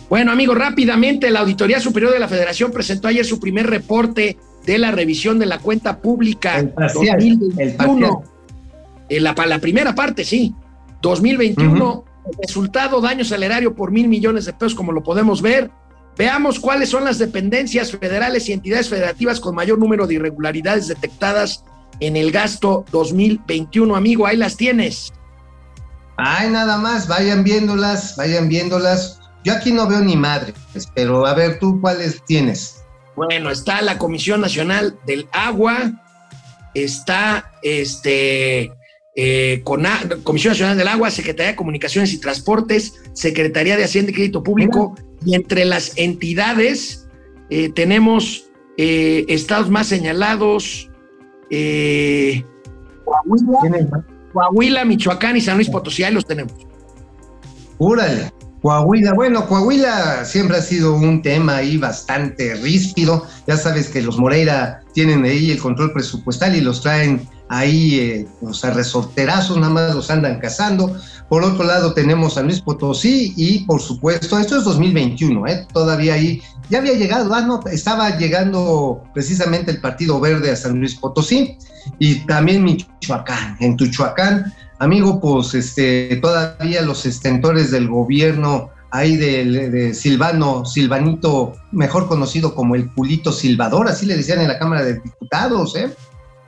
[0.09, 4.77] Bueno, amigos, rápidamente, la Auditoría Superior de la Federación presentó ayer su primer reporte de
[4.77, 8.23] la revisión de la cuenta pública el parcial, 2021.
[9.09, 10.53] El la, la, primera parte, sí.
[11.01, 12.05] 2021.
[12.41, 15.69] Resultado, daño salerario por mil millones de pesos, como lo podemos ver.
[16.17, 21.63] Veamos cuáles son las dependencias federales y entidades federativas con mayor número de irregularidades detectadas
[21.99, 25.13] en el gasto 2021, amigo, ahí las tienes.
[26.17, 29.19] Ay, nada más, vayan viéndolas, vayan viéndolas.
[29.45, 30.55] Yo aquí no veo ni madres,
[30.95, 32.83] pero a ver, tú cuáles tienes.
[33.15, 35.91] Bueno, está la Comisión Nacional del Agua,
[36.73, 38.71] está este,
[39.15, 44.41] eh, Comisión Nacional del Agua, Secretaría de Comunicaciones y Transportes, Secretaría de Hacienda y Crédito
[44.41, 47.07] Público, y entre las entidades
[47.51, 50.89] eh, tenemos eh, estados más señalados,
[53.05, 54.03] Coahuila,
[54.33, 56.53] Coahuila, Michoacán y San Luis Potosí, ahí los tenemos.
[57.77, 58.34] Úrale.
[58.65, 63.23] Coahuila, bueno, Coahuila siempre ha sido un tema ahí bastante ríspido.
[63.45, 68.27] Ya sabes que los Moreira tienen ahí el control presupuestal y los traen ahí, eh,
[68.53, 70.97] sea, resorterazos, nada más los andan cazando.
[71.29, 75.67] Por otro lado tenemos a Luis Potosí y por supuesto, esto es 2021, ¿eh?
[75.71, 80.95] todavía ahí, ya había llegado, ah, estaba llegando precisamente el Partido Verde a San Luis
[80.95, 81.55] Potosí
[81.99, 83.57] y también Michoacán.
[83.59, 92.07] En Tuchoacán Amigo, pues este, todavía los estentores del gobierno ahí de, Silvano, Silvanito, mejor
[92.07, 95.89] conocido como el culito silvador, así le decían en la Cámara de Diputados, ¿eh?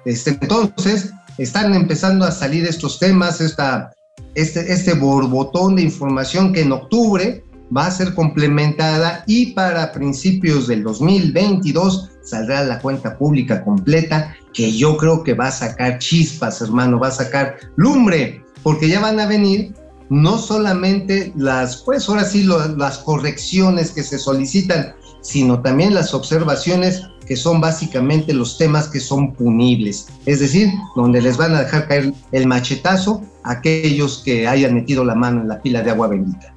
[0.06, 3.92] Este, entonces, están empezando a salir estos temas, esta,
[4.36, 7.44] este, este borbotón de información que en octubre
[7.76, 14.72] va a ser complementada y para principios del 2022 saldrá la cuenta pública completa que
[14.72, 19.20] yo creo que va a sacar chispas, hermano, va a sacar lumbre, porque ya van
[19.20, 19.74] a venir
[20.10, 27.04] no solamente las, pues ahora sí, las correcciones que se solicitan, sino también las observaciones
[27.26, 31.88] que son básicamente los temas que son punibles, es decir, donde les van a dejar
[31.88, 36.08] caer el machetazo a aquellos que hayan metido la mano en la pila de agua
[36.08, 36.54] bendita.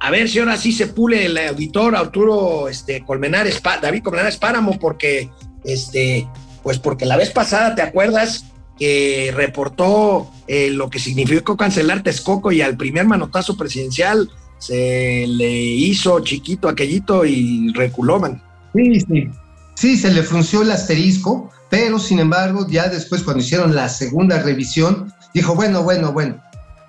[0.00, 4.78] A ver si ahora sí se pule el auditor Arturo este, Colmenares, David Colmenares Páramo,
[4.78, 5.30] porque
[5.64, 6.26] este,
[6.62, 8.44] pues porque la vez pasada, ¿te acuerdas?
[8.80, 15.52] que reportó eh, lo que significó cancelar Texcoco y al primer manotazo presidencial se le
[15.52, 18.42] hizo chiquito aquellito y reculó, man.
[18.74, 19.28] Sí, sí.
[19.74, 24.42] Sí, se le frunció el asterisco, pero sin embargo, ya después cuando hicieron la segunda
[24.42, 26.42] revisión, dijo, bueno, bueno, bueno,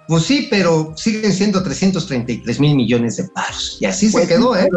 [0.08, 3.78] pues sí, pero siguen siendo 333 mil millones de paros.
[3.80, 4.68] Y así se pues quedó, ¿eh?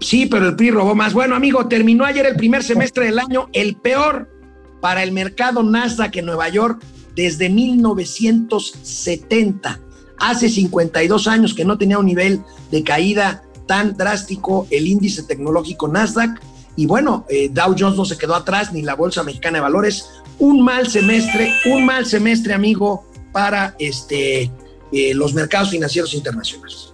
[0.00, 1.12] Sí, pero el PRI robó más.
[1.12, 4.28] Bueno, amigo, terminó ayer el primer semestre del año, el peor
[4.80, 6.82] para el mercado Nasdaq en Nueva York
[7.14, 9.80] desde 1970.
[10.18, 15.88] Hace 52 años que no tenía un nivel de caída tan drástico el índice tecnológico
[15.88, 16.38] Nasdaq.
[16.74, 20.08] Y bueno, eh, Dow Jones no se quedó atrás, ni la Bolsa Mexicana de Valores.
[20.38, 24.50] Un mal semestre, un mal semestre, amigo, para este,
[24.92, 26.92] eh, los mercados financieros internacionales.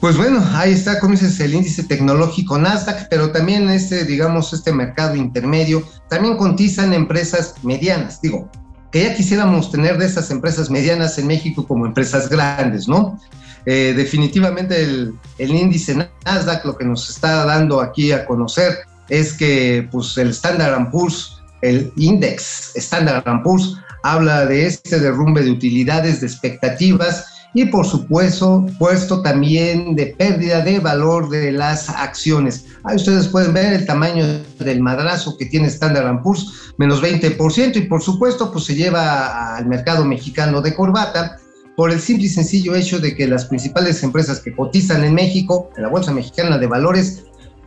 [0.00, 4.72] Pues bueno, ahí está, como dices, el índice tecnológico Nasdaq, pero también este, digamos, este
[4.72, 8.50] mercado intermedio, también cotizan empresas medianas, digo,
[8.92, 13.18] que ya quisiéramos tener de esas empresas medianas en México como empresas grandes, ¿no?
[13.64, 19.32] Eh, definitivamente el, el, índice Nasdaq lo que nos está dando aquí a conocer es
[19.32, 21.35] que pues el Standard Poor's,
[21.68, 28.66] el index Standard Poor's, habla de este derrumbe de utilidades, de expectativas, y por supuesto,
[28.78, 32.66] puesto también de pérdida de valor de las acciones.
[32.84, 34.26] Ahí ustedes pueden ver el tamaño
[34.58, 39.66] del madrazo que tiene Standard Poor's, menos 20%, y por supuesto, pues se lleva al
[39.66, 41.38] mercado mexicano de corbata
[41.76, 45.70] por el simple y sencillo hecho de que las principales empresas que cotizan en México,
[45.76, 47.24] en la Bolsa Mexicana de Valores,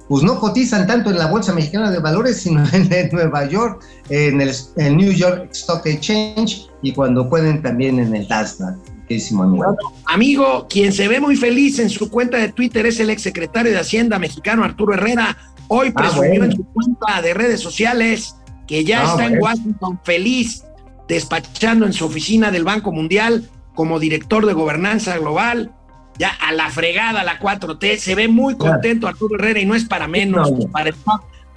[0.09, 4.41] pues no cotizan tanto en la Bolsa Mexicana de Valores, sino en, Nueva York, en
[4.41, 4.51] el,
[4.97, 8.75] New York Stock Exchange y cuando pueden también en el Nasdaq.
[9.09, 9.75] Amigo.
[10.05, 13.79] amigo, quien se ve muy feliz en su cuenta de Twitter es el exsecretario de
[13.79, 15.35] Hacienda mexicano Arturo Herrera.
[15.67, 18.35] Hoy ah, presumió en su cuenta de redes sociales
[18.67, 20.63] que ya ah, está en Washington feliz,
[21.07, 25.73] despachando en su oficina del Banco Mundial como director de gobernanza global.
[26.19, 29.85] Ya a la fregada, la 4T, se ve muy contento Arturo Herrera y no es
[29.85, 30.91] para menos, para,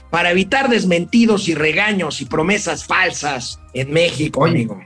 [0.09, 4.81] para evitar desmentidos y regaños y promesas falsas en México, amigo.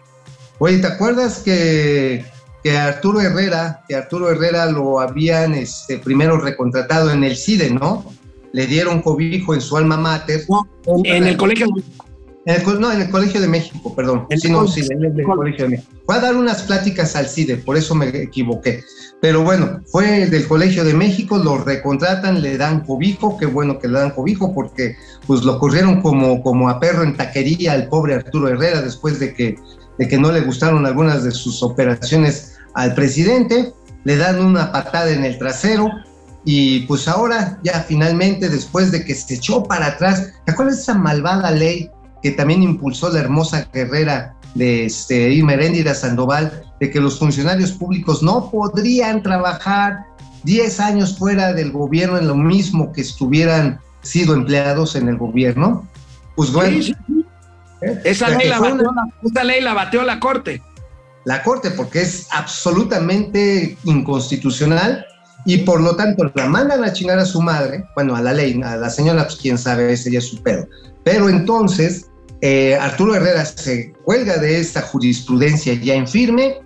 [0.59, 2.25] Oye, ¿te acuerdas que
[2.67, 8.13] que Arturo Herrera, que Arturo Herrera lo habían este, primero recontratado en el CIDE, ¿no?
[8.51, 10.45] Le dieron cobijo en su alma mater.
[11.05, 11.69] en el Colegio
[12.79, 14.27] no, en el Colegio de México, perdón.
[14.37, 15.93] sí, no, sí, en el, Colegio de México.
[16.07, 18.85] Fue a dar unas pláticas al CIDE, por eso me equivoqué.
[19.21, 23.89] Pero bueno, fue del Colegio de México, lo recontratan, le dan cobijo, qué bueno que
[23.89, 28.15] le dan cobijo, porque pues lo corrieron como, como a perro en taquería al pobre
[28.15, 29.57] Arturo Herrera después de que,
[29.99, 33.73] de que no le gustaron algunas de sus operaciones al presidente,
[34.05, 35.91] le dan una patada en el trasero
[36.45, 40.83] y pues ahora ya finalmente después de que se echó para atrás, ¿te acuerdas de
[40.83, 41.91] esa malvada ley
[42.27, 48.21] que también impulsó la hermosa guerrera de este, Irmeréndira Sandoval, de que los funcionarios públicos
[48.21, 50.07] no podrían trabajar
[50.43, 55.87] 10 años fuera del gobierno en lo mismo que estuvieran sido empleados en el gobierno,
[56.35, 56.83] pues bueno.
[56.83, 57.25] Sí, sí.
[57.83, 58.01] ¿eh?
[58.03, 60.61] Esa, ley la bateó una- la, esa ley la bateó la Corte.
[61.27, 65.07] la Corte, porque es absolutamente inconstitucional
[65.45, 68.61] y por lo tanto la mandan a chingar a su madre, bueno, a la ley,
[68.65, 70.67] a la señora, pues quién sabe, ese ya es su pedo.
[71.05, 72.06] Pero entonces
[72.41, 76.57] eh, Arturo Herrera se cuelga de esta jurisprudencia ya en firme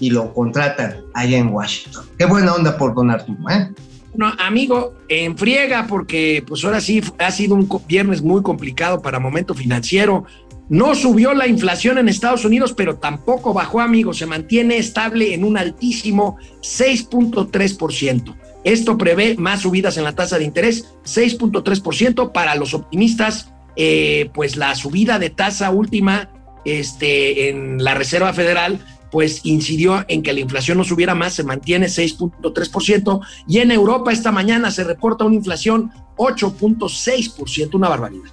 [0.00, 2.04] y lo contratan allá en Washington.
[2.18, 3.70] Qué buena onda por don Arturo, ¿eh?
[4.14, 9.18] No, amigo, en friega, porque pues ahora sí ha sido un viernes muy complicado para
[9.18, 10.24] momento financiero.
[10.68, 14.12] No subió la inflación en Estados Unidos, pero tampoco bajó, amigo.
[14.12, 18.34] Se mantiene estable en un altísimo 6.3%.
[18.64, 23.52] Esto prevé más subidas en la tasa de interés, 6.3% para los optimistas.
[23.76, 26.30] Eh, pues la subida de tasa última
[26.64, 28.80] este, en la Reserva Federal
[29.12, 34.10] pues incidió en que la inflación no subiera más, se mantiene 6.3%, y en Europa
[34.10, 38.30] esta mañana se reporta una inflación 8.6%, una barbaridad.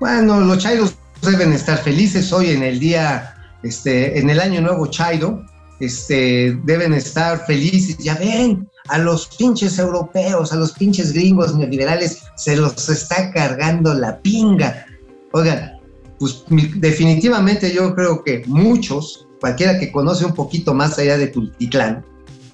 [0.00, 4.88] Bueno, los chairos deben estar felices hoy en el día, este, en el año nuevo
[4.88, 5.46] chairo,
[5.78, 7.96] este, deben estar felices.
[7.98, 13.94] Ya ven, a los pinches europeos, a los pinches gringos neoliberales, se los está cargando
[13.94, 14.86] la pinga.
[15.32, 15.78] Oigan,
[16.18, 16.44] pues
[16.76, 22.04] definitivamente yo creo que muchos, cualquiera que conoce un poquito más allá de Tultitlán,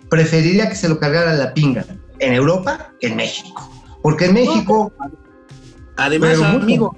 [0.08, 1.84] preferiría que se lo cargara la pinga
[2.18, 3.70] en Europa que en México.
[4.02, 4.92] Porque en México
[5.98, 6.96] Además, amigo,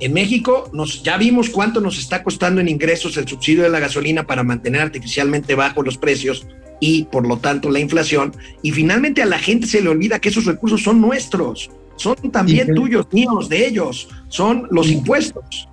[0.00, 3.80] en México nos, ya vimos cuánto nos está costando en ingresos el subsidio de la
[3.80, 6.46] gasolina para mantener artificialmente bajos los precios
[6.80, 8.34] y por lo tanto la inflación.
[8.62, 12.70] Y finalmente a la gente se le olvida que esos recursos son nuestros, son también
[12.70, 15.68] Y tuyos, míos, de ellos, son los impuestos.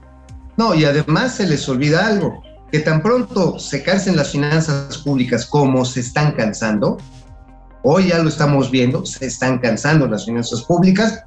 [0.57, 5.45] No, y además se les olvida algo, que tan pronto se cansen las finanzas públicas
[5.45, 6.97] como se están cansando,
[7.83, 11.23] hoy ya lo estamos viendo, se están cansando las finanzas públicas,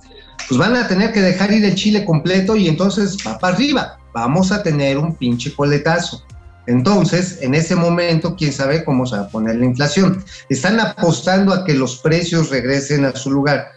[0.48, 3.98] pues van a tener que dejar ir el Chile completo y entonces va para arriba,
[4.12, 6.22] vamos a tener un pinche coletazo.
[6.66, 10.24] Entonces, en ese momento, quién sabe cómo se va a poner la inflación.
[10.48, 13.68] Están apostando a que los precios regresen a su lugar,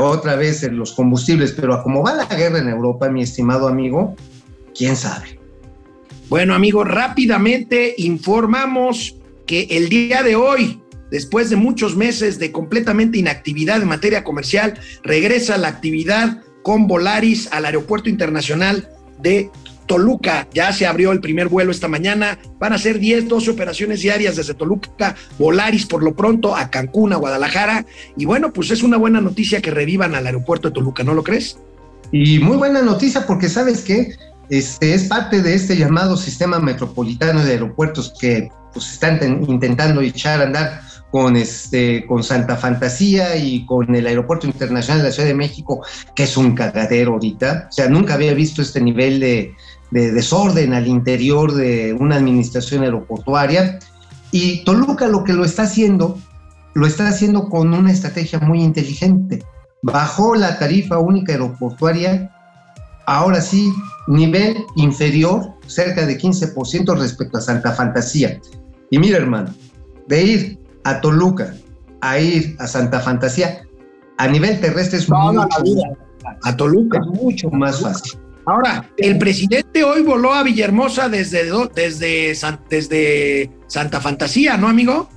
[0.00, 3.68] otra vez en los combustibles, pero a como va la guerra en Europa, mi estimado
[3.68, 4.16] amigo,
[4.74, 5.38] quién sabe.
[6.28, 9.16] Bueno, amigos, rápidamente informamos
[9.46, 14.78] que el día de hoy, después de muchos meses de completamente inactividad en materia comercial,
[15.02, 18.88] regresa la actividad con Volaris al Aeropuerto Internacional
[19.20, 19.50] de
[19.86, 20.48] Toluca.
[20.52, 22.38] Ya se abrió el primer vuelo esta mañana.
[22.58, 27.12] Van a ser 10, 12 operaciones diarias desde Toluca, Volaris por lo pronto a Cancún,
[27.12, 27.86] a Guadalajara.
[28.16, 31.22] Y bueno, pues es una buena noticia que revivan al aeropuerto de Toluca, ¿no lo
[31.22, 31.58] crees?
[32.12, 34.14] Y muy buena noticia porque sabes que
[34.48, 40.00] este es parte de este llamado sistema metropolitano de aeropuertos que pues, están ten- intentando
[40.02, 45.12] echar a andar con este con Santa Fantasía y con el Aeropuerto Internacional de la
[45.14, 45.80] Ciudad de México,
[46.14, 47.68] que es un cagadero ahorita.
[47.70, 49.54] O sea, nunca había visto este nivel de,
[49.90, 53.78] de desorden al interior de una administración aeroportuaria.
[54.32, 56.18] Y Toluca lo que lo está haciendo,
[56.74, 59.44] lo está haciendo con una estrategia muy inteligente
[59.82, 62.30] bajó la tarifa única aeroportuaria,
[63.06, 63.72] ahora sí,
[64.08, 68.40] nivel inferior, cerca de 15% respecto a Santa Fantasía.
[68.90, 69.54] Y mira, hermano,
[70.08, 71.54] de ir a Toluca
[72.00, 73.62] a ir a Santa Fantasía,
[74.18, 75.82] a nivel terrestre es, Toda mucho, la vida.
[76.42, 76.98] A Toluca.
[76.98, 78.18] es mucho más fácil.
[78.46, 82.36] Ahora, el presidente hoy voló a Villahermosa desde, desde,
[82.70, 85.08] desde Santa Fantasía, ¿no, amigo?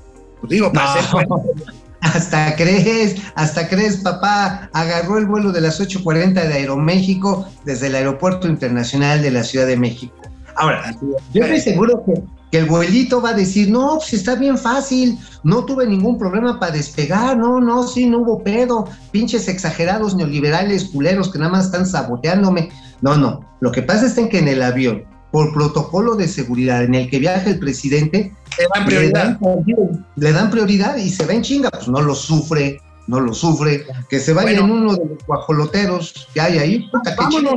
[0.41, 0.99] Pues digo, para No.
[0.99, 1.27] hacer
[2.01, 7.95] Hasta crees, hasta crees, papá, agarró el vuelo de las 8.40 de Aeroméxico desde el
[7.95, 10.15] Aeropuerto Internacional de la Ciudad de México.
[10.55, 10.95] Ahora,
[11.33, 15.19] yo estoy seguro que, que el vuelito va a decir, no, pues está bien fácil,
[15.43, 20.85] no tuve ningún problema para despegar, no, no, sí, no hubo pedo, pinches exagerados neoliberales
[20.85, 22.69] culeros que nada más están saboteándome.
[23.01, 26.95] No, no, lo que pasa es que en el avión, por protocolo de seguridad en
[26.95, 29.39] el que viaja el presidente, le dan prioridad.
[29.39, 33.19] le dan, le dan prioridad y se va en chinga, pues no lo sufre, no
[33.19, 34.65] lo sufre, que se vaya Bueno.
[34.65, 37.53] en uno de los guajoloteros que hay ahí, puta, Vámonos,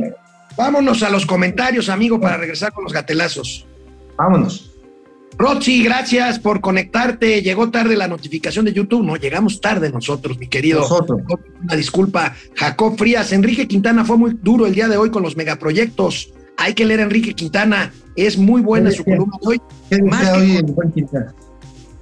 [0.55, 3.65] vámonos a los comentarios, amigo, para regresar con los gatelazos.
[4.17, 4.72] vámonos.
[5.37, 7.41] Roxy, gracias por conectarte.
[7.41, 9.03] Llegó tarde la notificación de YouTube.
[9.03, 10.81] No, llegamos tarde nosotros, mi querido.
[10.81, 11.21] Nosotros.
[11.61, 12.35] Una disculpa.
[12.55, 16.31] Jacob Frías, Enrique Quintana fue muy duro el día de hoy con los megaproyectos.
[16.57, 17.91] Hay que leer a Enrique Quintana.
[18.15, 19.61] Es muy buena su columna de hoy.
[19.89, 20.93] ¿Qué Más que hoy con-?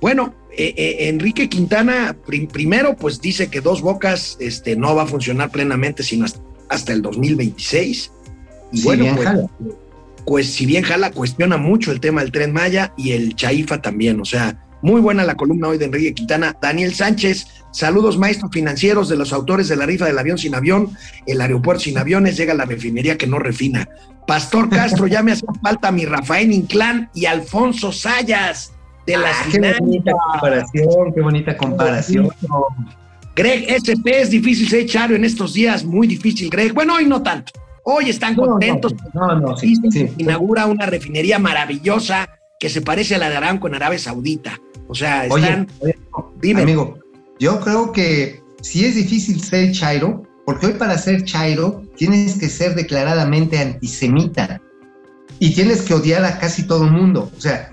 [0.01, 5.03] Bueno, eh, eh, Enrique Quintana prim- primero pues dice que Dos Bocas este, no va
[5.03, 8.11] a funcionar plenamente sino hasta, hasta el 2026.
[8.73, 9.29] Y Sí, bueno, pues.
[10.25, 14.19] Pues si bien Jala cuestiona mucho el tema del tren Maya y el Chaifa también,
[14.19, 16.55] o sea, muy buena la columna hoy de Enrique Quintana.
[16.61, 20.89] Daniel Sánchez, saludos maestros financieros de los autores de la rifa del avión sin avión,
[21.27, 23.87] el aeropuerto sin aviones, llega la refinería que no refina.
[24.27, 28.73] Pastor Castro, ya me hacía falta mi Rafael Inclán y Alfonso Sayas
[29.05, 32.29] de las Ah, qué bonita comparación, qué bonita comparación.
[33.35, 36.73] Greg SP es difícil ser Chario en estos días, muy difícil, Greg.
[36.73, 37.51] Bueno, hoy no tanto.
[37.83, 38.93] Hoy están no, contentos.
[39.13, 40.13] No, no, sí, Dicen sí.
[40.17, 42.29] inaugura una refinería maravillosa
[42.59, 44.59] que se parece a la de Aramco en Arabia Saudita.
[44.87, 45.67] O sea, están.
[45.79, 45.97] oye,
[46.41, 46.61] Dime.
[46.61, 46.99] amigo,
[47.39, 52.49] yo creo que sí es difícil ser chairo, porque hoy para ser chairo tienes que
[52.49, 54.61] ser declaradamente antisemita
[55.39, 57.31] y tienes que odiar a casi todo el mundo.
[57.35, 57.71] O sea,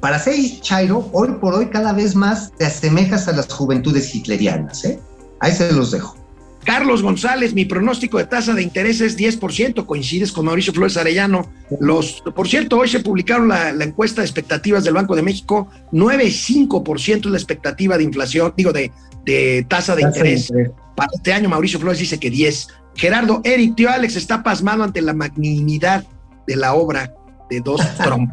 [0.00, 4.84] para ser chairo, hoy por hoy cada vez más te asemejas a las juventudes hitlerianas.
[4.84, 5.00] ¿eh?
[5.40, 6.16] Ahí se los dejo.
[6.64, 11.50] Carlos González, mi pronóstico de tasa de interés es 10%, coincides con Mauricio Flores Arellano.
[11.80, 15.68] Los, por cierto, hoy se publicaron la, la encuesta de expectativas del Banco de México,
[15.92, 18.90] 9,5% es la expectativa de inflación, digo, de,
[19.24, 20.52] de tasa de interés.
[20.96, 22.68] Para este año, Mauricio Flores dice que 10.
[22.96, 26.04] Gerardo, Eric, tío Alex está pasmado ante la magnanimidad
[26.46, 27.12] de la obra
[27.50, 28.32] de dos Trump.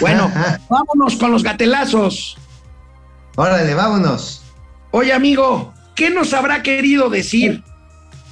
[0.00, 0.30] Bueno,
[0.68, 2.36] vámonos con los gatelazos.
[3.36, 4.42] Órale, vámonos.
[4.90, 7.62] Oye, amigo, ¿qué nos habrá querido decir?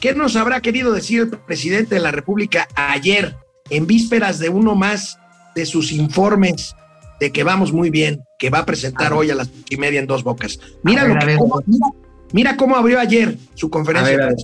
[0.00, 3.36] ¿Qué nos habrá querido decir el presidente de la República ayer,
[3.68, 5.18] en vísperas de uno más
[5.54, 6.74] de sus informes
[7.20, 10.06] de que vamos muy bien, que va a presentar hoy a las y media en
[10.06, 10.58] dos bocas?
[10.82, 11.86] Mira, ver, lo que- cómo, mira,
[12.32, 14.14] mira cómo abrió ayer su conferencia.
[14.14, 14.34] A ver,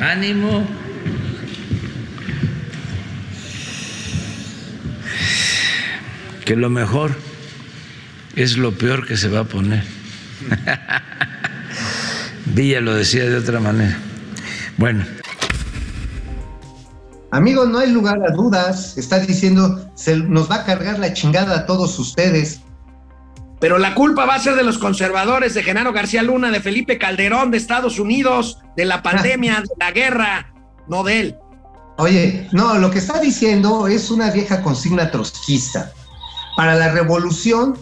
[0.00, 0.10] a.
[0.12, 0.66] Ánimo.
[6.44, 7.12] Que lo mejor
[8.36, 9.84] es lo peor que se va a poner.
[12.46, 13.98] Villa lo decía de otra manera.
[14.76, 15.04] Bueno,
[17.34, 18.96] Amigo, no hay lugar a dudas.
[18.96, 22.60] Está diciendo, se nos va a cargar la chingada a todos ustedes.
[23.58, 26.96] Pero la culpa va a ser de los conservadores, de Genaro García Luna, de Felipe
[26.96, 30.54] Calderón, de Estados Unidos, de la pandemia, de la guerra,
[30.86, 31.36] no de él.
[31.96, 35.90] Oye, no, lo que está diciendo es una vieja consigna trotskista.
[36.56, 37.76] Para la revolución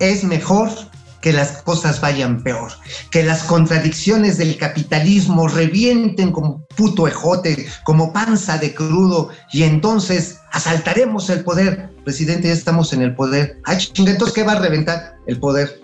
[0.00, 0.70] es mejor
[1.20, 2.72] que las cosas vayan peor,
[3.10, 10.38] que las contradicciones del capitalismo revienten como puto ejote, como panza de crudo, y entonces
[10.50, 11.90] asaltaremos el poder.
[12.04, 13.60] Presidente, ya estamos en el poder.
[13.76, 15.16] Chinga, entonces, ¿qué va a reventar?
[15.26, 15.80] El poder.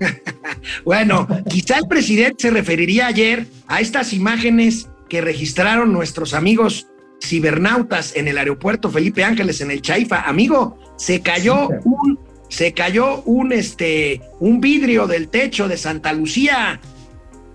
[0.84, 6.86] Bueno, quizá el presidente se referiría ayer a estas imágenes que registraron nuestros amigos
[7.24, 10.22] cibernautas en el aeropuerto Felipe Ángeles en el Chaifa.
[10.22, 12.15] Amigo, se cayó un
[12.48, 16.80] se cayó un este un vidrio del techo de Santa Lucía.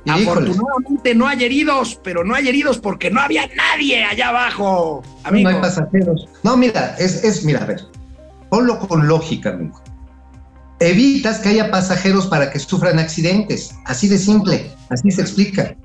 [0.07, 5.03] Afortunadamente no hay heridos, pero no hay heridos porque no había nadie allá abajo.
[5.23, 5.49] Amigo.
[5.49, 6.27] No hay pasajeros.
[6.43, 7.81] No, mira, es, es, mira, a ver,
[8.49, 9.79] ponlo con lógica, amigo.
[10.79, 13.75] Evitas que haya pasajeros para que sufran accidentes.
[13.85, 15.75] Así de simple, así se explica.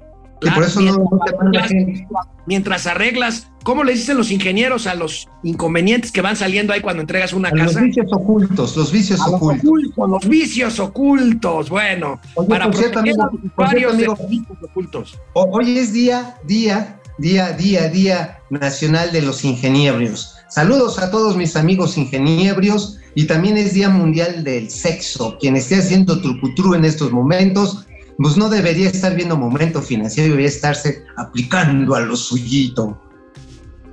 [0.41, 4.95] Claro, por eso no, no manda mientras- mientras arreglas, ¿cómo le dicen los ingenieros a
[4.95, 7.81] los inconvenientes que van saliendo ahí cuando entregas una A los casa?
[7.81, 9.65] vicios ocultos, los vicios A los ocultos.
[9.65, 11.71] ocultos, los vicios ocultos.
[11.71, 14.17] Bueno, Oye, para cierto, proteger amigo, a los por usuarios cierto, de amigo.
[14.23, 15.19] los vicios ocultos.
[15.33, 20.35] Hoy es día, día, día, día, día nacional de los ingeniebrios.
[20.49, 25.37] Saludos a todos mis amigos ingeniebrios y también es Día Mundial del Sexo.
[25.41, 27.86] Quien esté haciendo trucutru en estos momentos,
[28.19, 33.01] pues no debería estar viendo momento financiero, debería estarse aplicando a lo suyito.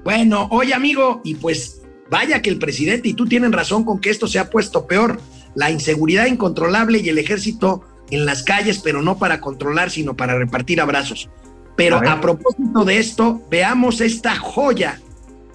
[0.04, 4.10] Bueno, oye amigo, y pues vaya que el presidente y tú tienen razón con que
[4.10, 5.20] esto se ha puesto peor.
[5.56, 10.38] La inseguridad incontrolable y el ejército en las calles, pero no para controlar, sino para
[10.38, 11.30] repartir abrazos.
[11.76, 15.02] Pero A a propósito de esto, veamos esta joya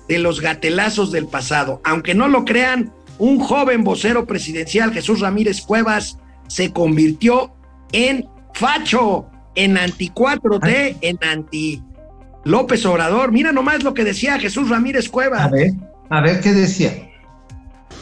[0.09, 1.81] de los gatelazos del pasado.
[1.85, 7.53] Aunque no lo crean, un joven vocero presidencial, Jesús Ramírez Cuevas, se convirtió
[7.93, 8.27] en
[8.59, 11.83] facho, en anti 4T, en anti
[12.45, 13.33] López Obrador.
[13.33, 15.43] Mira nomás lo que decía Jesús Ramírez Cuevas.
[15.43, 15.73] A ver,
[16.11, 17.09] a ver qué decía.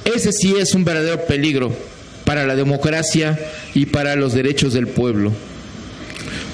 [0.04, 1.72] Ese sí es un verdadero peligro
[2.24, 3.38] para la democracia
[3.74, 5.32] y para los derechos del pueblo.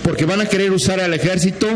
[0.03, 1.69] Porque van a querer usar al ejército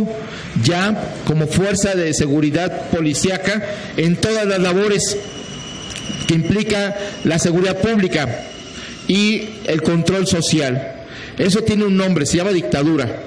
[0.65, 3.63] ya como fuerza de seguridad policíaca
[3.97, 5.17] en todas las labores
[6.27, 8.47] que implica la seguridad pública
[9.07, 10.96] y el control social.
[11.39, 13.23] Eso tiene un nombre, se llama dictadura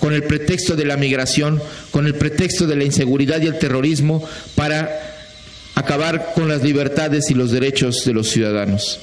[0.00, 4.26] con el pretexto de la migración, con el pretexto de la inseguridad y el terrorismo
[4.56, 4.90] para
[5.76, 8.98] acabar con las libertades y los derechos de los ciudadanos.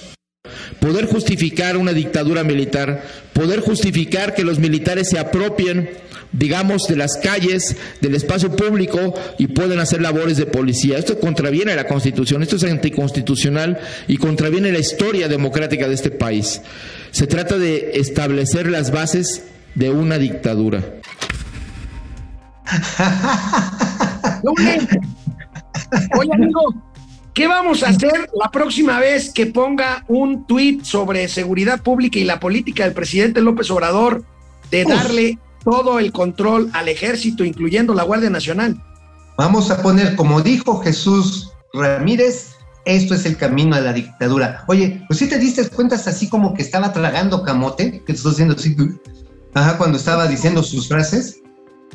[0.79, 3.03] poder justificar una dictadura militar,
[3.33, 5.89] poder justificar que los militares se apropien
[6.31, 10.97] digamos, de las calles, del espacio público y pueden hacer labores de policía.
[10.97, 16.11] Esto contraviene a la Constitución, esto es anticonstitucional y contraviene la historia democrática de este
[16.11, 16.61] país.
[17.11, 19.43] Se trata de establecer las bases
[19.75, 20.83] de una dictadura.
[26.19, 26.75] Oye, amigo,
[27.33, 32.25] ¿qué vamos a hacer la próxima vez que ponga un tuit sobre seguridad pública y
[32.25, 34.23] la política del presidente López Obrador
[34.69, 38.81] de darle todo el control al ejército, incluyendo la Guardia Nacional?
[39.37, 42.55] Vamos a poner, como dijo Jesús Ramírez,
[42.85, 44.63] esto es el camino a la dictadura.
[44.67, 48.31] Oye, pues si te diste cuenta así como que estaba tragando camote, que te estoy
[48.31, 48.75] haciendo así,
[49.53, 51.41] ajá, cuando estaba diciendo sus frases.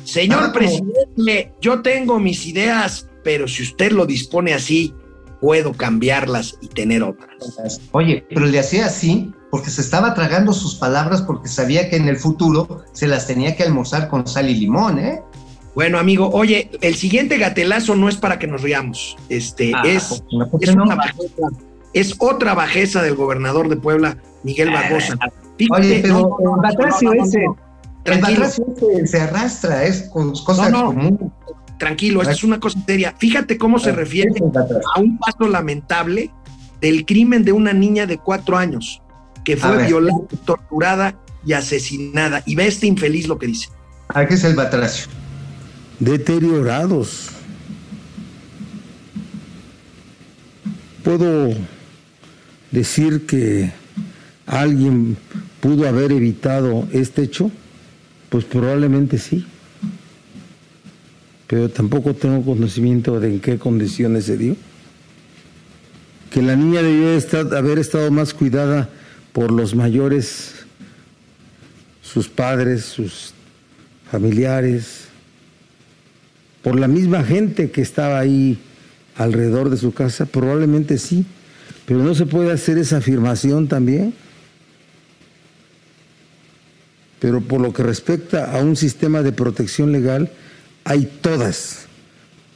[0.05, 4.93] Señor Ah, presidente, yo tengo mis ideas, pero si usted lo dispone así,
[5.41, 7.81] puedo cambiarlas y tener otras.
[7.91, 12.09] Oye, pero le hacía así porque se estaba tragando sus palabras porque sabía que en
[12.09, 15.21] el futuro se las tenía que almorzar con sal y limón, ¿eh?
[15.75, 19.15] Bueno, amigo, oye, el siguiente gatelazo no es para que nos riamos.
[19.29, 20.83] Este Ah, es, ¿por qué es no?
[20.83, 21.47] una bajeza,
[21.93, 25.17] es otra bajeza del gobernador de Puebla, Miguel Barbosa.
[25.57, 27.53] Fíjate, Oye, pero no, no, el batracio no, no, no, ese, el
[28.03, 30.43] Tranquilo, batracio ese se arrastra, es no.
[30.43, 31.13] comunes.
[31.79, 33.15] tranquilo, esto es una cosa seria.
[33.17, 34.31] Fíjate cómo se refiere
[34.95, 36.29] a un paso lamentable
[36.81, 39.01] del crimen de una niña de cuatro años
[39.45, 42.43] que A fue violada, torturada y asesinada.
[42.45, 43.69] Y ve este infeliz lo que dice.
[44.09, 45.07] Aquí es el batracio.
[45.99, 47.29] deteriorados.
[51.03, 51.53] ¿Puedo
[52.71, 53.71] decir que
[54.47, 55.17] alguien
[55.61, 57.51] pudo haber evitado este hecho?
[58.29, 59.45] Pues probablemente sí.
[61.47, 64.55] Pero tampoco tengo conocimiento de en qué condiciones se dio.
[66.31, 68.89] Que la niña debió estar- haber estado más cuidada
[69.35, 70.53] por los mayores,
[72.01, 73.33] sus padres, sus
[74.09, 75.07] familiares,
[76.63, 78.57] por la misma gente que estaba ahí
[79.17, 81.25] alrededor de su casa, probablemente sí,
[81.85, 84.13] pero no se puede hacer esa afirmación también.
[87.19, 90.31] Pero por lo que respecta a un sistema de protección legal,
[90.85, 91.87] hay todas,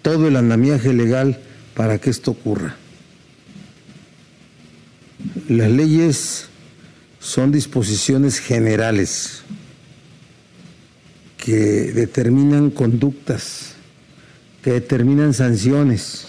[0.01, 1.39] todo el andamiaje legal
[1.73, 2.77] para que esto ocurra.
[5.49, 6.48] Las leyes
[7.19, 9.41] son disposiciones generales
[11.37, 13.73] que determinan conductas,
[14.63, 16.25] que determinan sanciones.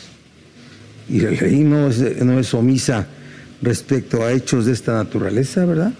[1.09, 3.07] Y la ley no es, no es omisa
[3.63, 5.93] respecto a hechos de esta naturaleza, ¿verdad?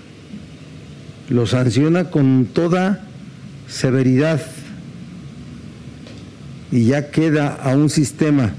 [1.29, 3.05] Lo sanciona con toda
[3.69, 4.41] severidad
[6.73, 8.53] y ya queda a un sistema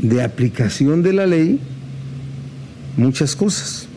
[0.00, 1.60] de aplicación de la ley
[2.96, 3.88] muchas cosas.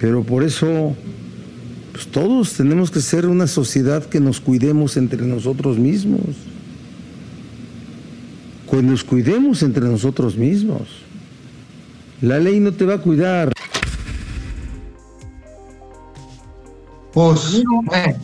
[0.00, 0.96] Pero por eso
[1.92, 6.22] pues todos tenemos que ser una sociedad que nos cuidemos entre nosotros mismos.
[8.70, 10.88] Que nos cuidemos entre nosotros mismos.
[12.22, 13.52] La ley no te va a cuidar.
[17.12, 18.16] Pues, bueno,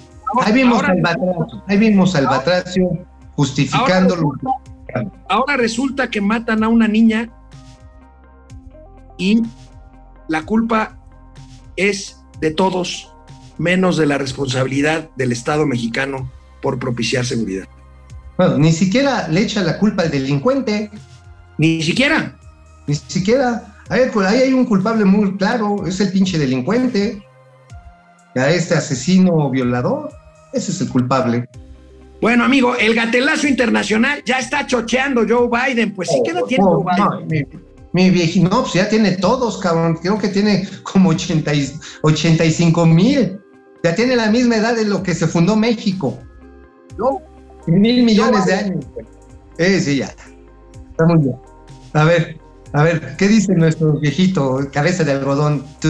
[0.45, 4.33] ahí vimos ahora- al batracio, ahí vimos al batracio justificándolo.
[5.29, 7.29] Ahora resulta que matan a una niña
[9.19, 9.43] y
[10.29, 10.97] la culpa
[11.77, 13.13] es de todos,
[13.59, 16.31] menos de la responsabilidad del Estado mexicano
[16.63, 17.67] por propiciar seguridad.
[18.37, 20.91] Bueno, ni siquiera le echa la culpa al delincuente,
[21.59, 22.37] Ni siquiera.
[22.87, 23.75] ni siquiera.
[23.89, 27.23] Ahí, ahí hay un culpable muy claro, es el pinche delincuente.
[28.35, 30.11] A este asesino violador,
[30.53, 31.49] ese es el culpable.
[32.21, 35.95] Bueno, amigo, el gatelazo internacional ya está chocheando Joe Biden.
[35.95, 36.95] Pues sí, ¿qué edad tiene Oh, Joe
[37.27, 37.49] Biden?
[37.53, 37.61] no,
[37.97, 39.97] mi, viejito, no, pues ya tiene todos, cabrón.
[40.03, 41.73] Creo que tiene como 80 y-
[42.03, 43.39] 85 mil.
[43.83, 46.19] Ya tiene la misma edad de lo que se fundó México.
[46.99, 47.21] No.
[47.67, 48.73] Mil millones de Biden.
[48.73, 48.85] años.
[49.59, 50.15] Eh, sí, ya.
[50.91, 51.37] Está muy bien.
[51.95, 52.39] A ver,
[52.75, 55.65] a ver, ¿qué dice nuestro viejito, cabeza de algodón?
[55.81, 55.89] Tú.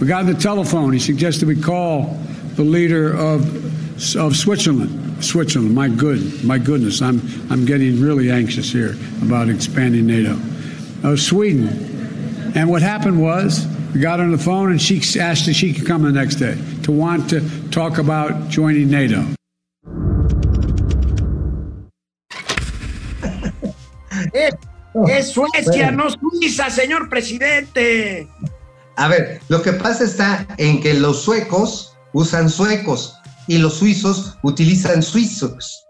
[0.00, 0.92] We got the telephone.
[0.94, 2.16] He suggested we call
[2.56, 3.42] the leader of
[4.16, 4.90] of Switzerland.
[5.20, 5.74] Switzerland.
[5.74, 10.34] My good, my goodness, I'm I'm getting really anxious here about expanding NATO.
[11.02, 11.68] Of Sweden.
[12.54, 15.86] And what happened was we got on the phone and she asked if she could
[15.86, 17.40] come the next day to want to
[17.70, 19.24] talk about joining NATO.
[24.32, 24.54] Es,
[25.08, 28.28] es Suecia, no Suiza, señor presidente.
[28.96, 33.16] A ver, lo que pasa está en que los suecos usan suecos
[33.48, 35.84] y los suizos utilizan suizos.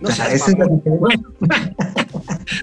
[0.00, 1.24] No O sea, seas esa es la mamón.
[1.40, 2.06] diferencia.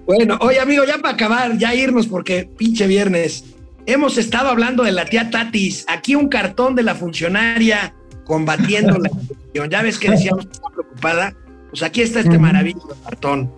[0.05, 3.43] Bueno, oye amigo, ya para acabar, ya irnos porque pinche viernes.
[3.85, 5.85] hemos estado hablando de la tía Tatis.
[5.87, 7.93] Aquí un cartón de la funcionaria
[8.25, 9.69] combatiendo la corrupción.
[9.69, 11.33] Ya ves que decíamos que está preocupada.
[11.69, 13.51] Pues aquí está este maravilloso cartón.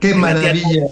[0.00, 0.86] Qué maravilla.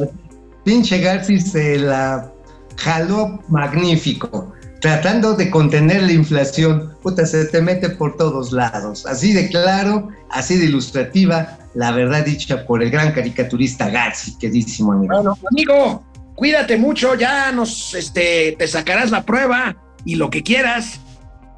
[0.64, 2.32] Pinche Garci se la
[2.76, 4.53] jaló magnífico.
[4.80, 9.07] Tratando de contener la inflación, puta, se te mete por todos lados.
[9.07, 14.93] Así de claro, así de ilustrativa, la verdad dicha por el gran caricaturista Garci, queridísimo
[14.93, 15.14] amigo.
[15.14, 16.05] Bueno, amigo,
[16.35, 21.01] cuídate mucho, ya nos, este, te sacarás la prueba y lo que quieras.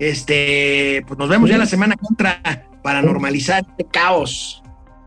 [0.00, 2.40] Este, pues nos vemos ya la semana contra
[2.82, 4.62] para normalizar este caos.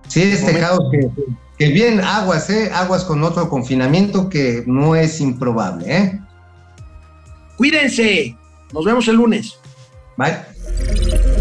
[0.07, 1.09] Sí, este caos que,
[1.57, 2.71] que bien aguas, ¿eh?
[2.73, 6.19] Aguas con otro confinamiento que no es improbable, ¿eh?
[7.57, 8.35] Cuídense,
[8.73, 9.59] nos vemos el lunes.
[10.17, 11.40] Bye.